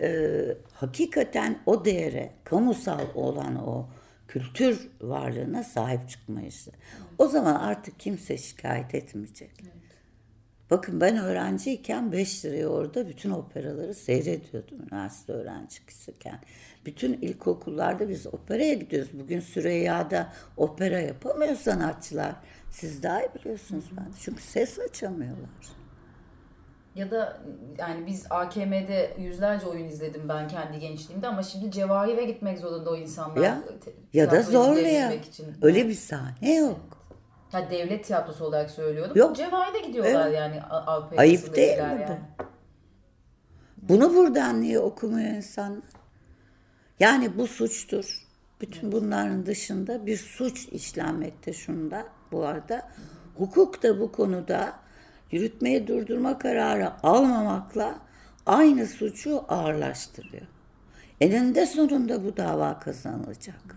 e, 0.01 0.31
hakikaten 0.73 1.59
o 1.65 1.85
değere, 1.85 2.31
kamusal 2.43 3.05
olan 3.15 3.67
o 3.67 3.87
kültür 4.27 4.89
varlığına 5.01 5.63
sahip 5.63 6.09
çıkmayışı. 6.09 6.71
O 7.17 7.27
zaman 7.27 7.55
artık 7.55 7.99
kimse 7.99 8.37
şikayet 8.37 8.95
etmeyecek. 8.95 9.51
Bakın 10.71 11.01
ben 11.01 11.17
öğrenciyken 11.17 12.11
5 12.11 12.45
liraya 12.45 12.67
orada 12.67 13.07
bütün 13.07 13.29
operaları 13.29 13.93
seyrediyordum 13.93 14.81
üniversite 14.81 15.33
öğrencisiyken. 15.33 16.39
Bütün 16.85 17.13
ilkokullarda 17.13 18.09
biz 18.09 18.27
operaya 18.27 18.73
gidiyoruz. 18.73 19.09
Bugün 19.13 19.39
Süreyya'da 19.39 20.33
opera 20.57 20.99
yapamıyor 20.99 21.55
sanatçılar. 21.55 22.35
Siz 22.71 23.03
daha 23.03 23.21
iyi 23.21 23.29
biliyorsunuz 23.39 23.85
ben. 23.97 24.07
Çünkü 24.21 24.41
ses 24.41 24.79
açamıyorlar. 24.79 25.84
Ya 26.95 27.11
da 27.11 27.37
yani 27.77 28.05
biz 28.07 28.25
AKM'de 28.29 29.13
yüzlerce 29.19 29.65
oyun 29.65 29.85
izledim 29.85 30.29
ben 30.29 30.47
kendi 30.47 30.79
gençliğimde 30.79 31.27
ama 31.27 31.43
şimdi 31.43 31.71
Cevahir'e 31.71 32.23
gitmek 32.25 32.59
zorunda 32.59 32.89
o 32.89 32.95
insanlar. 32.95 33.41
Ya 33.41 33.63
ya 34.13 34.31
da 34.31 34.39
izleyebilmek 34.39 35.25
için. 35.25 35.45
Öyle 35.61 35.87
bir 35.87 35.93
sahne 35.93 36.55
yok. 36.55 36.79
Ya 37.53 37.69
devlet 37.71 38.05
tiyatrosu 38.05 38.45
olarak 38.45 38.71
söylüyorum. 38.71 39.11
Yok. 39.15 39.35
Cevahir'e 39.35 39.79
gidiyorlar 39.87 40.27
Evet. 40.27 40.37
yani 40.37 40.61
Avrupa 40.63 41.15
Ayıp 41.21 41.55
değil 41.55 41.77
mi 41.77 41.83
yani. 41.83 42.19
Bunu 43.77 44.15
buradan 44.15 44.61
niye 44.61 44.79
okumuyor 44.79 45.29
insanlar? 45.29 45.83
Yani 46.99 47.37
bu 47.37 47.47
suçtur. 47.47 48.25
Bütün 48.61 48.91
bunların 48.91 49.45
dışında 49.45 50.05
bir 50.05 50.17
suç 50.17 50.67
işlenmekte 50.67 51.53
şunda 51.53 52.05
bu 52.31 52.45
arada. 52.45 52.91
Hukuk 53.37 53.83
da 53.83 53.99
bu 53.99 54.11
konuda 54.11 54.84
yürütmeyi 55.35 55.87
durdurma 55.87 56.37
kararı 56.37 56.91
almamakla 57.03 57.95
aynı 58.45 58.87
suçu 58.87 59.43
ağırlaştırıyor. 59.49 60.47
Eninde 61.21 61.65
sonunda 61.65 62.23
bu 62.25 62.37
dava 62.37 62.79
kazanılacak. 62.79 63.75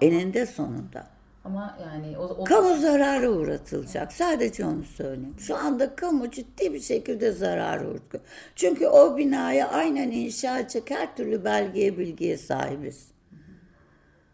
Eninde 0.00 0.46
sonunda. 0.46 1.06
Ama 1.44 1.78
yani 1.82 2.18
o, 2.18 2.22
o 2.22 2.44
Kamu 2.44 2.76
zararı 2.76 3.30
uğratılacak. 3.30 4.12
Sadece 4.12 4.64
onu 4.64 4.82
söyleyeyim. 4.82 5.34
Şu 5.38 5.56
anda 5.56 5.96
kamu 5.96 6.30
ciddi 6.30 6.74
bir 6.74 6.80
şekilde 6.80 7.32
zarar 7.32 7.80
uğratıyor. 7.80 8.24
Çünkü 8.56 8.86
o 8.86 9.16
binayı 9.16 9.66
aynen 9.66 10.10
inşa 10.10 10.58
edecek 10.58 10.90
her 10.90 11.16
türlü 11.16 11.44
belgeye 11.44 11.98
bilgiye 11.98 12.36
sahibiz. 12.36 13.06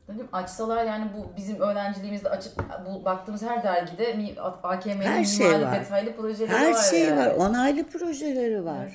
Dedim, 0.08 0.28
açsalar 0.32 0.84
yani 0.84 1.10
bu 1.16 1.36
bizim 1.36 1.60
öğrenciliğimizde 1.60 2.30
açıp 2.30 2.52
bu 2.86 3.04
baktığımız 3.04 3.42
her 3.42 3.62
dergide 3.62 4.34
AKM'nin 4.62 5.02
Her 5.02 5.24
şey 5.24 5.46
var. 5.52 5.72
detaylı 5.80 6.16
projeleri 6.16 6.56
Her 6.58 6.70
var 6.72 6.82
şey 6.90 7.04
yani. 7.04 7.18
var. 7.18 7.26
Onaylı 7.26 7.84
projeleri 7.88 8.64
var. 8.64 8.92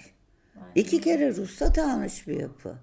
İki 0.76 1.02
kere 1.02 1.36
ruhsat 1.36 1.78
almış 1.80 2.28
bir 2.28 2.39
yapı. 2.39 2.73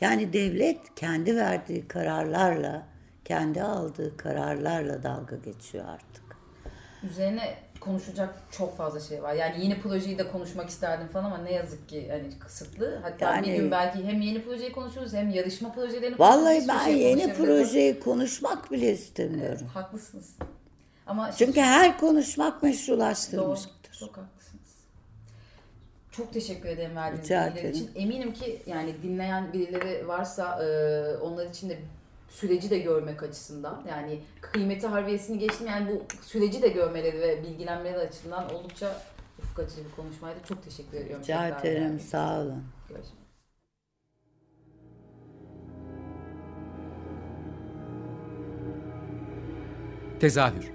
Yani 0.00 0.32
devlet 0.32 0.94
kendi 0.94 1.36
verdiği 1.36 1.88
kararlarla, 1.88 2.86
kendi 3.24 3.62
aldığı 3.62 4.16
kararlarla 4.16 5.02
dalga 5.02 5.36
geçiyor 5.36 5.84
artık. 5.88 6.36
Üzerine 7.02 7.54
konuşacak 7.86 8.34
çok 8.50 8.76
fazla 8.76 9.00
şey 9.00 9.22
var. 9.22 9.34
Yani 9.34 9.64
yeni 9.64 9.80
projeyi 9.80 10.18
de 10.18 10.28
konuşmak 10.32 10.68
isterdim 10.68 11.08
falan 11.08 11.24
ama 11.24 11.38
ne 11.38 11.52
yazık 11.52 11.88
ki 11.88 12.08
hani 12.10 12.38
kısıtlı. 12.38 12.98
Hatta 13.02 13.24
Yani- 13.24 13.46
bir 13.46 13.54
gün 13.54 13.70
belki 13.70 14.04
hem 14.04 14.20
yeni 14.20 14.44
projeyi 14.44 14.72
konuşuruz 14.72 15.12
hem 15.14 15.30
yarışma 15.30 15.72
projelerini 15.72 16.18
Vallahi 16.18 16.64
ben 16.68 16.84
şey 16.84 16.98
yeni 16.98 17.34
projeyi 17.34 18.00
konuşmak 18.00 18.72
bile 18.72 18.92
istemiyorum. 18.92 19.66
Haklısınız. 19.74 20.30
Ama 21.06 21.32
Çünkü 21.32 21.60
her 21.60 21.98
konuşmak 21.98 22.62
Doğru, 22.62 22.66
meşrulaştırmıştır. 22.70 23.92
çok 24.00 24.16
haklısınız. 24.16 24.74
Çok 26.10 26.32
teşekkür 26.32 26.68
ederim 26.68 26.96
verdiğiniz 26.96 27.30
bilgiler 27.30 27.70
için. 27.70 27.90
Eminim 27.94 28.32
ki 28.34 28.62
yani 28.66 28.94
dinleyen 29.02 29.52
birileri 29.52 30.08
varsa 30.08 30.64
e, 30.64 30.68
onlar 31.16 31.46
için 31.46 31.68
de 31.70 31.78
süreci 32.28 32.70
de 32.70 32.78
görmek 32.78 33.22
açısından 33.22 33.82
yani 33.88 34.20
kıymeti 34.40 34.86
harbiyesini 34.86 35.38
geçtim 35.38 35.66
yani 35.66 35.90
bu 35.90 36.04
süreci 36.22 36.62
de 36.62 36.68
görmeleri 36.68 37.20
ve 37.20 37.42
bilgilenmeleri 37.42 37.98
açısından 37.98 38.54
oldukça 38.54 39.02
ufuk 39.38 39.58
açıcı 39.58 39.84
bir 39.84 39.90
konuşmaydı. 39.90 40.38
Çok 40.48 40.64
teşekkür 40.64 40.96
ediyorum. 40.96 41.22
Rica 41.22 41.48
ederim. 41.48 41.96
için. 41.96 42.06
Sağ 42.06 42.40
olun. 42.40 42.64
Görüşmek 42.88 43.26
Tezahür 50.20 50.70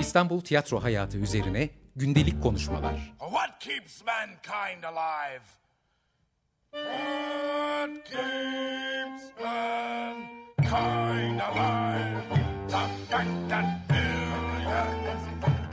İstanbul 0.00 0.40
tiyatro 0.40 0.82
hayatı 0.82 1.18
üzerine 1.18 1.70
gündelik 1.98 2.42
konuşmalar. 2.42 3.14
What 3.18 3.60
keeps 3.60 4.02
mankind 4.04 4.82
alive? 4.84 5.42
What 6.72 8.04
keeps 8.04 9.22
mankind 9.44 11.40
alive? 11.40 12.22
The 12.68 12.88
fact 13.10 13.48
that 13.48 13.88
billions 13.88 15.22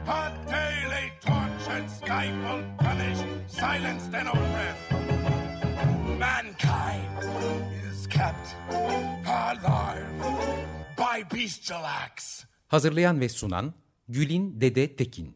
are 0.07 0.33
daily 0.49 1.11
tortured, 1.21 1.89
stifled, 1.89 2.65
punished, 2.79 3.25
silenced, 3.47 4.13
and 4.13 4.27
oppressed. 4.27 4.91
Mankind 6.19 7.23
is 7.91 8.07
kept 8.07 8.55
alive 9.25 10.07
by 10.97 11.37
bestial 11.37 11.85
acts. 11.85 12.45
Hazırlayan 12.67 13.19
ve 13.19 13.29
sunan 13.29 13.73
Gülin 14.09 14.61
Dede 14.61 14.95
Tekin. 14.95 15.35